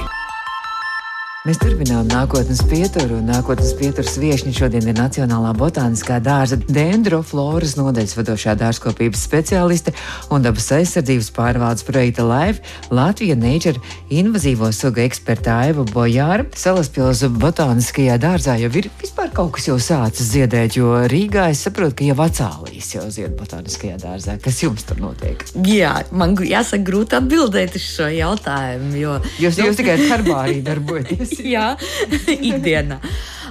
Mēs 1.40 1.58
turpinām 1.58 2.06
nākotnes 2.06 2.60
pieturu. 2.70 3.18
Nākotnes 3.24 3.72
pieturas 3.74 4.14
viesiņa 4.20 4.54
šodien 4.54 4.86
ir 4.86 4.94
Nacionālā 4.94 5.50
botāniskā 5.58 6.20
dārza 6.22 6.54
dendrofloras 6.70 7.74
nodaļas 7.74 8.14
vadošā 8.14 8.54
dārzkopības 8.60 9.26
speciāliste 9.26 9.94
un 10.30 10.42
dabas 10.46 10.70
aizsardzības 10.70 11.32
pārvaldes 11.34 11.82
projekta 11.82 12.22
Live 12.22 12.62
Latvija 12.94 13.34
Nature 13.34 13.82
invazīvo 14.08 14.70
sugu 14.70 15.02
eksperta 15.02 15.58
Aiva 15.64 15.82
Bojāra. 15.82 16.46
Salaspilsū 16.54 17.34
botāniskajā 17.42 18.22
dārzā 18.22 18.54
jau 18.62 18.70
ir 18.70 18.86
vispār 19.02 19.19
kaut 19.34 19.52
kas 19.56 19.66
jau 19.68 19.76
sācis 19.82 20.30
ziedēt, 20.34 20.76
jo 20.78 20.92
Rīgā 21.10 21.48
es 21.52 21.62
saprotu, 21.66 21.96
ka 22.00 22.06
jau 22.08 22.16
vecālīs 22.18 22.90
jau 22.94 23.06
zied 23.12 23.34
botāniskajā 23.38 23.98
dārzā. 24.02 24.36
Kas 24.42 24.60
jums 24.62 24.86
tur 24.88 25.00
notiek? 25.02 25.42
Jā, 25.66 25.92
man 26.12 26.36
jāsaka 26.36 26.84
grūti 26.86 27.18
atbildēt 27.18 27.76
uz 27.78 27.86
šo 27.86 28.08
jautājumu, 28.14 28.94
jo 29.00 29.18
jūs, 29.42 29.60
jūs 29.62 29.80
tikai 29.80 29.98
herbārī 30.04 30.60
darbojaties. 30.66 31.36
jā, 31.56 31.72
ikdienā. 32.50 33.00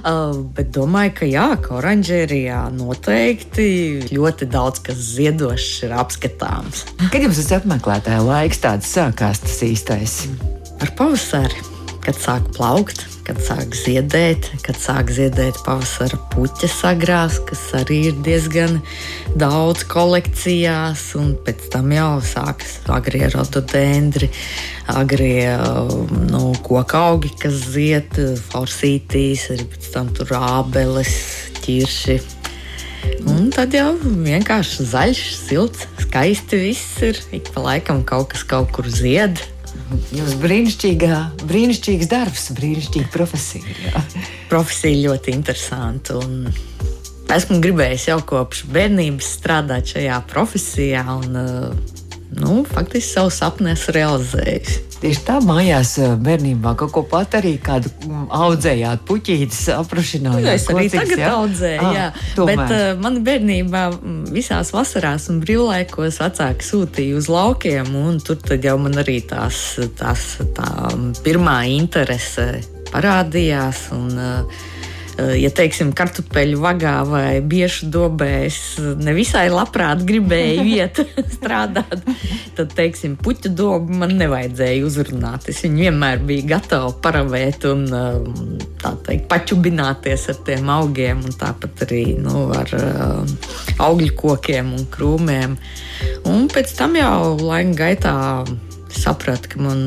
Uh, 0.00 0.32
bet 0.56 0.70
domāju, 0.72 1.12
ka 1.18 1.28
jā, 1.28 1.46
ka 1.60 1.74
oranžērijā 1.76 2.62
noteikti 2.72 3.66
ļoti 4.08 4.48
daudz 4.48 4.80
kas 4.86 5.02
ziedošs 5.18 5.84
ir 5.84 5.92
apskatāms. 6.00 6.86
Kad 7.12 7.26
jums 7.26 7.42
tas 7.42 7.52
apmeklētāja 7.60 8.24
laiks 8.24 8.64
tāds 8.64 8.88
sākās 8.96 9.44
tas 9.44 9.60
īstais? 9.66 10.16
Ar 10.80 10.94
pavasari, 10.96 11.60
kad 12.06 12.16
sāk 12.16 12.48
plaukt 12.56 13.04
kad 13.30 13.42
sāk 13.46 13.76
ziedēt, 13.78 14.48
kad 14.66 14.78
sāk 14.80 15.12
ziedēt 15.14 15.60
pavasara 15.62 16.18
puķa 16.32 16.66
sagrās, 16.70 17.36
kas 17.46 17.60
arī 17.78 18.00
ir 18.08 18.16
diezgan 18.26 18.80
daudz 19.38 19.84
kolekcijās, 19.90 21.04
un 21.20 21.36
pēc 21.46 21.68
tam 21.70 21.92
jau 21.94 22.08
sākas 22.26 22.80
agrie 22.90 23.28
rododendri, 23.30 24.32
agrie 24.90 25.46
nu, 26.32 26.50
koka 26.66 27.04
augi, 27.12 27.30
kas 27.38 27.62
zied, 27.70 28.18
forsītīs, 28.50 29.46
arī 29.54 29.68
pēc 29.76 29.88
tam 29.94 30.10
tur 30.16 30.34
ābeles, 30.40 31.14
ķirši. 31.62 32.18
Un 33.30 33.52
tad 33.54 33.78
jau 33.78 33.92
vienkārši 34.02 34.90
zaļš, 34.90 35.22
silts, 35.38 35.86
skaisti 36.02 36.64
viss 36.66 36.98
ir. 37.06 37.22
Ik 37.36 37.54
pa 37.54 37.62
laikam 37.70 38.02
kaut 38.02 38.32
kas 38.34 38.42
kaut 38.42 38.74
kur 38.74 38.90
zied. 38.90 39.38
Jums 40.14 40.36
brīnišķīgā, 40.42 41.16
brīnišķīgs 41.46 42.10
darbs, 42.10 42.50
brīnišķīga 42.56 43.10
profesija. 43.14 43.76
Jā. 43.86 44.02
Profesija 44.50 45.08
ļoti 45.08 45.34
interesanta. 45.34 46.18
Esmu 47.30 47.60
gribējis 47.62 48.08
jau 48.10 48.18
kopš 48.26 48.64
bērnības 48.74 49.32
strādāt 49.38 49.94
šajā 49.94 50.20
profesijā, 50.30 51.04
un 51.14 51.38
nu, 52.38 52.62
faktiski 52.70 53.06
savu 53.06 53.34
sapni 53.34 53.74
esmu 53.74 53.96
realizējis. 53.98 54.89
Tieši 55.00 55.22
tā 55.24 55.38
mājās 55.40 55.94
bērnībā 56.20 56.74
kaut 56.80 56.92
ko 56.92 57.02
pat 57.08 57.38
arī 57.38 57.54
kādu 57.64 57.88
mm, 58.04 58.26
audzējāt, 58.36 59.04
puķītes 59.08 59.60
aprašinājāt. 59.78 60.44
Nu, 60.44 60.50
es 60.52 60.66
arī 60.68 60.86
kociks, 60.90 60.96
tagad 60.98 61.22
jā? 61.22 61.30
audzēju, 61.38 61.84
ah, 61.86 61.94
jā. 61.96 62.08
Tomēr. 62.36 62.60
Bet 62.60 62.74
uh, 62.76 62.88
man 63.00 63.16
bērnībā 63.24 63.84
visās 64.34 64.74
vasarās 64.76 65.30
un 65.32 65.40
brīvlaikos 65.44 66.20
vecāki 66.20 66.68
sūtīja 66.68 67.16
uz 67.20 67.30
laukiem, 67.32 67.94
un 67.96 68.20
tur 68.24 68.42
tad 68.44 68.66
jau 68.68 68.76
man 68.82 69.00
arī 69.00 69.22
tās, 69.30 69.62
tās 70.00 70.34
tā 70.58 70.68
pirmā 71.24 71.62
interese 71.78 72.50
parādījās. 72.92 73.88
Un, 73.96 74.12
uh, 74.20 74.68
Eh, 74.79 74.79
ja 75.18 75.50
teiksim, 75.54 75.92
kartupeļu 75.96 76.60
vagā 76.62 76.94
vai 77.08 77.40
biešu 77.44 77.88
dobē, 77.92 78.30
es 78.46 78.58
nevisai 78.78 79.48
labprāt 79.52 80.04
gribēju 80.06 80.66
iet 80.76 81.00
strādāt, 81.36 82.06
tad, 82.56 82.72
teiksim, 82.76 83.16
puķu 83.20 83.52
dobu 83.56 84.00
man 84.02 84.14
nevajadzēja 84.20 84.86
uzrunāt. 84.86 85.50
Es 85.52 85.62
viņu 85.66 85.84
vienmēr 85.86 86.24
biju 86.28 86.46
gatava 86.50 86.92
paravēt 87.04 87.66
un 87.70 87.84
eh, 87.88 88.64
tā 88.82 88.94
teikt, 89.08 89.28
pačubināties 89.30 90.28
ar 90.32 90.40
tiem 90.46 90.72
augiem, 90.72 91.24
un 91.26 91.36
tāpat 91.40 91.84
arī 91.88 92.04
nu, 92.20 92.48
ar 92.56 92.74
augļu 93.80 94.14
kokiem 94.18 94.74
un 94.76 94.88
krūmiem. 94.92 95.56
Un 96.30 96.48
pēc 96.52 96.74
tam 96.78 96.96
jau 96.96 97.36
laika 97.40 97.76
gaitā 97.84 98.16
sapratu, 98.94 99.52
ka 99.52 99.62
man 99.62 99.86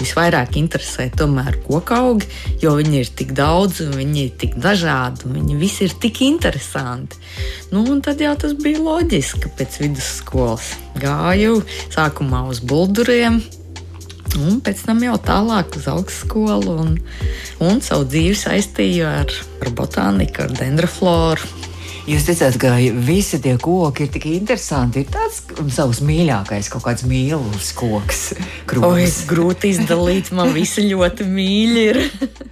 visvairāk 0.00 0.56
interesē 0.60 1.08
tomēr 1.16 1.58
koku 1.66 1.96
augi, 1.96 2.30
jo 2.62 2.74
viņi 2.78 3.02
ir 3.02 3.12
tik 3.18 3.34
daudz, 3.36 3.82
viņi 3.92 4.24
ir 4.24 4.32
tik 4.40 4.56
dažādi, 4.62 5.30
viņi 5.32 5.58
visi 5.60 5.86
ir 5.88 5.96
tik 6.02 6.22
interesanti. 6.26 7.20
Nu, 7.72 7.84
tad 8.04 8.22
jau 8.22 8.34
tas 8.40 8.56
bija 8.58 8.82
loģiski, 8.82 9.42
ka 9.44 9.52
pēc 9.58 9.80
vidusskolas 9.82 10.72
gāju 11.02 11.60
sākumā 11.94 12.46
uz 12.50 12.62
bulduriem. 12.64 13.42
Un 14.36 14.58
pēc 14.60 14.82
tam 14.88 14.98
jau 15.04 15.14
tālāk 15.22 15.78
uz 15.78 15.86
augstskolu, 15.88 16.74
un, 16.82 16.96
un 17.64 17.78
savu 17.84 18.04
dzīvi 18.10 18.34
saistīju 18.36 19.06
ar, 19.08 19.32
ar 19.62 19.72
botāniku, 19.78 20.44
ar 20.44 20.58
dendrofloru. 20.58 21.65
Jūs 22.06 22.22
teicāt, 22.22 22.54
ka 22.62 22.70
visi 23.02 23.40
tie 23.42 23.56
koki 23.58 24.04
ir 24.06 24.10
tik 24.14 24.28
interesanti. 24.30 25.02
Ir 25.02 25.08
tāds 25.10 25.40
savs 25.74 25.98
mīļākais, 26.06 26.68
kaut 26.70 26.84
kāds 26.84 27.02
mīlestības 27.02 27.70
koks. 27.74 28.20
Oi, 28.86 29.08
grūti 29.26 29.72
izdalīt, 29.74 30.30
man 30.36 30.52
visi 30.54 30.84
ļoti 30.86 31.26
mīļi 31.26 31.82
ir. 31.90 31.98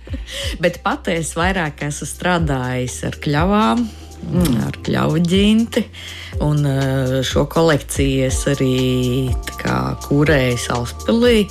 Bet 0.62 0.80
pateicis 0.82 1.36
vairāk 1.38 1.84
esmu 1.86 2.10
strādājis 2.10 2.98
ar 3.06 3.20
kļavām. 3.22 3.84
Mm. 4.24 4.58
Ar 4.66 4.80
kļavu 4.82 5.22
ģinti. 5.22 5.84
Un 6.42 6.66
eh, 6.66 7.14
šo 7.22 7.46
kolekciju 7.52 8.26
es 8.26 8.40
arī 8.50 8.74
kūrēju 10.08 10.58
Salaspēlī. 10.66 11.44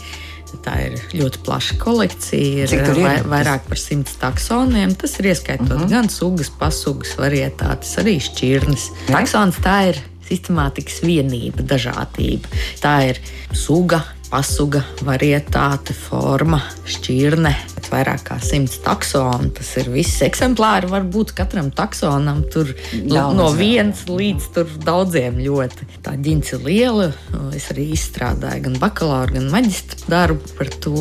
Tā 0.63 0.77
ir 0.79 0.93
ļoti 1.11 1.41
plaša 1.43 1.75
kolekcija. 1.81 2.67
Ir, 2.71 2.93
vai, 3.03 3.17
vairāk 3.27 3.67
par 3.67 3.79
simts 3.79 4.15
taksoniem. 4.21 4.95
Tas 4.99 5.17
ir 5.19 5.31
ieskaitot 5.33 5.67
uh 5.67 5.75
mhm. 5.75 5.83
-huh. 5.83 5.91
gan 5.91 6.09
sugas, 6.09 6.49
pasugas, 6.59 7.17
varietātes, 7.19 7.97
arī 7.99 8.19
šķirnes. 8.23 8.89
Taksons 9.11 9.59
tā 9.59 9.77
ir 9.91 10.01
sistemātikas 10.29 11.01
vienība, 11.03 11.65
dažādība. 11.67 12.47
Tā 12.81 12.95
ir 13.09 13.19
suga, 13.51 14.03
pasuga, 14.33 14.81
varietāte, 15.05 15.93
forma, 15.93 16.57
šķirne. 16.89 17.53
Vairāk 17.93 18.23
kā 18.25 18.39
simts 18.41 18.79
taksonu. 18.81 19.51
Tas 19.53 19.67
ir 19.77 19.91
viss 19.93 20.23
eksemplāri. 20.25 20.89
Varbūt 20.89 21.35
katram 21.37 21.69
taksonam 21.75 22.41
tur 22.49 22.71
Daudz, 22.89 23.35
no 23.37 23.51
viens 23.53 24.01
jā. 24.07 24.15
līdz 24.17 24.79
daudziem 24.81 25.37
ļoti. 25.43 25.85
Tā 26.01 26.15
ģints 26.17 26.55
ir 26.55 26.65
liela. 26.65 27.11
Es 27.53 27.69
arī 27.69 27.91
izstrādāju 27.93 28.65
gan 28.65 28.79
bakalaura, 28.81 29.35
gan 29.35 29.51
maģistra 29.53 30.09
darbu 30.09 30.55
par 30.57 30.73
to. 30.81 30.95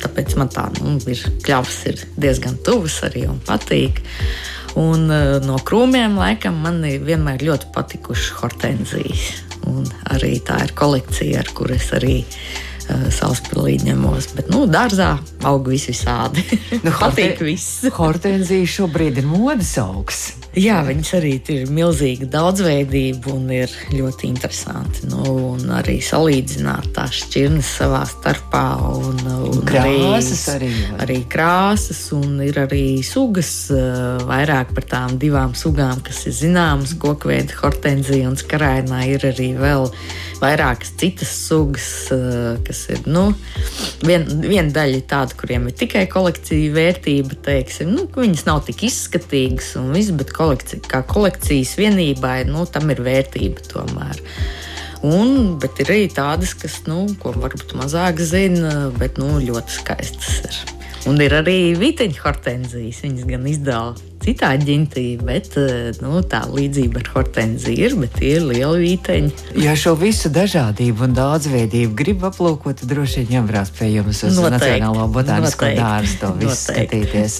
Tāpēc 0.00 0.32
man 0.40 0.48
tā 0.48 0.64
nu, 0.78 0.96
ir 1.12 1.20
kļavas 1.44 1.76
ir 1.90 2.00
diezgan 2.16 2.56
tuvas 2.64 2.96
arī 3.10 3.26
un 3.28 3.36
patīk. 3.44 4.00
Un 4.80 5.10
uh, 5.12 5.36
no 5.44 5.60
krūmiem 5.66 6.16
laikam 6.16 6.62
man 6.64 6.80
vienmēr 6.80 7.44
ļoti 7.44 7.74
patikušas 7.76 8.32
hortenzijas. 8.40 9.49
Un 9.68 9.84
arī 10.14 10.38
tā 10.44 10.60
ir 10.64 10.74
kolekcija, 10.78 11.42
ar 11.42 11.50
kuras 11.56 11.90
arī 11.96 12.20
uh, 12.24 13.08
Salaspēlī 13.12 13.78
ņemos. 13.84 14.30
Bet, 14.36 14.50
nu, 14.52 14.64
dārzā 14.70 15.12
aug 15.48 15.68
visi 15.72 15.92
visādi. 15.92 16.44
Nu, 16.84 16.94
Patīk 17.02 17.42
viss. 17.44 17.84
Hortenzija 17.96 18.68
šobrīd 18.78 19.20
ir 19.22 19.28
modes 19.28 19.76
augs. 19.82 20.30
Jā, 20.58 20.80
viņas 20.82 21.10
arī 21.14 21.36
ir 21.54 21.68
milzīga 21.70 22.26
daudzveidība 22.26 23.30
un 23.36 23.44
ir 23.54 23.70
ļoti 23.94 24.26
interesanti. 24.26 25.04
Nu, 25.06 25.22
un 25.52 25.68
arī 25.76 26.00
salīdzināt 26.02 26.88
tās 26.96 27.20
šķirnes 27.20 27.68
savā 27.78 28.00
starpā. 28.10 28.64
Un, 28.98 29.20
un 29.46 29.60
krāsas 29.68 30.42
arī, 30.56 30.72
arī, 30.72 30.96
arī 31.04 31.18
krāsas, 31.30 32.00
un 32.16 32.40
ir 32.42 32.58
arī 32.64 32.98
sugas, 33.06 33.52
vairāk 34.26 34.74
par 34.74 34.88
tām 34.90 35.20
divām 35.22 35.54
sugām, 35.54 36.02
kas 36.02 36.24
ir 36.26 36.34
zināmas. 36.40 36.96
Kokveida, 36.98 37.54
hortenzija 37.62 38.26
un 38.32 38.34
skarainā 38.40 39.04
ir 39.12 39.28
arī 39.30 39.52
vēl 39.60 39.86
vairākas 40.40 40.94
citas 40.98 41.30
sugas, 41.46 41.86
kas 42.66 42.82
ir 42.90 43.06
nu, 43.06 43.28
vien, 44.02 44.26
viena 44.42 44.72
daļa 44.74 45.04
tāda, 45.10 45.36
kuriem 45.38 45.68
ir 45.70 45.76
tikai 45.78 46.06
kolekcija 46.10 46.74
vērtība, 46.74 47.38
teiksim, 47.46 47.92
nu, 47.94 48.06
viņas 48.16 48.46
nav 48.48 48.64
tik 48.66 48.86
izskatīgas 48.88 49.74
un 49.80 49.92
viss, 49.94 50.14
bet 50.16 50.32
kolekcija, 50.40 50.82
kā 50.88 51.04
kolekcijas 51.08 51.76
vienībai, 51.80 52.42
nu, 52.48 52.64
tam 52.72 52.90
ir 52.92 53.04
vērtība 53.04 53.68
tomēr. 53.68 54.24
Un, 55.06 55.56
bet 55.60 55.80
ir 55.80 55.94
arī 55.94 56.08
tādas, 56.12 56.52
kas, 56.60 56.82
nu, 56.88 57.06
ko 57.22 57.32
varbūt 57.36 57.72
mazāk 57.78 58.20
zina, 58.20 58.90
bet 59.00 59.20
nu, 59.20 59.38
ļoti 59.40 59.78
skaistas 59.78 60.42
ir. 60.44 60.60
Un 61.08 61.16
ir 61.24 61.32
arī 61.32 61.72
viteņu 61.80 62.20
hortenzijas. 62.20 63.00
Viņas 63.06 63.28
gan 63.30 63.46
izdala 63.48 64.09
citā 64.20 64.50
ģintī, 64.60 65.04
bet 65.24 65.54
eh, 65.60 65.90
nu, 66.02 66.20
tā 66.26 66.42
līdzība 66.50 67.00
ar 67.00 67.10
hortenziju 67.14 67.86
ir, 67.86 67.96
bet 68.00 68.16
tie 68.18 68.34
ir 68.36 68.46
lieli 68.48 68.84
vīteņi. 68.84 69.32
Ja 69.64 69.74
šo 69.78 69.94
visu 70.00 70.30
dažādību 70.32 71.06
un 71.08 71.16
daudzveidību 71.16 71.96
grib 71.96 72.24
aplūkot, 72.28 72.82
tad 72.82 72.92
droši 72.92 73.24
vien 73.24 73.40
jābrauc 73.40 73.72
pie 73.78 73.90
jums 73.94 74.22
uz 74.26 74.36
Noteikti. 74.36 74.76
Nacionālo 74.76 75.06
botānisko 75.14 75.70
dārzu 75.78 76.18
to 76.20 76.32
visu 76.40 76.50
Noteikti. 76.50 77.00
skatīties. 77.00 77.38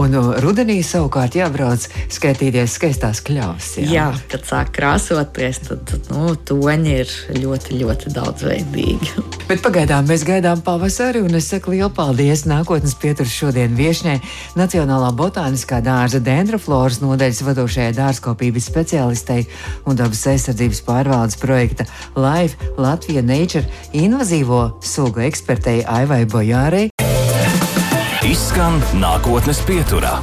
Un 0.00 0.14
uh, 0.18 0.30
rudenī 0.44 0.78
savukārt 0.86 1.38
jābrauc 1.38 1.86
skatīties 2.12 2.76
skaistās 2.78 3.22
kļavas. 3.26 3.70
Jā, 3.80 3.88
jā 3.90 4.06
kad 4.30 4.46
sāk 4.46 4.74
krāsoties, 4.76 5.62
tad 5.66 5.94
nu, 6.12 6.34
toņi 6.36 6.94
ir 7.00 7.16
ļoti, 7.40 7.80
ļoti 7.80 8.14
daudzveidīgi. 8.14 9.14
Bet 9.50 9.64
pagaidām 9.64 10.06
mēs 10.10 10.22
gaidām 10.28 10.62
pavasari, 10.66 11.24
un 11.24 11.34
es 11.38 11.48
saku 11.50 11.74
lielu 11.74 11.90
paldies 11.94 12.44
nākotnes 12.50 12.94
pieturas 13.00 13.32
šodien 13.34 13.74
viešņai 13.78 14.18
Nacionālā 14.58 15.10
botāniskā 15.16 15.80
dārza 15.82 16.09
dārza 16.10 16.26
dendrofloras 16.26 16.96
nodaļas 17.04 17.38
vadošajai 17.46 17.92
dārzkopības 17.94 18.66
speciālistei 18.66 19.44
un 19.86 19.94
dabas 19.94 20.24
aizsardzības 20.26 20.82
pārvaldes 20.82 21.38
projekta 21.38 21.86
Life 22.18 22.72
Latvija 22.82 23.22
Nature 23.22 23.62
invazīvo 23.94 24.80
sugu 24.82 25.22
ekspertei 25.28 25.84
Aivai 25.86 26.24
Bojārei. 26.26 26.88
Izskan 28.26 28.82
nākotnes 28.98 29.62
pieturā. 29.68 30.18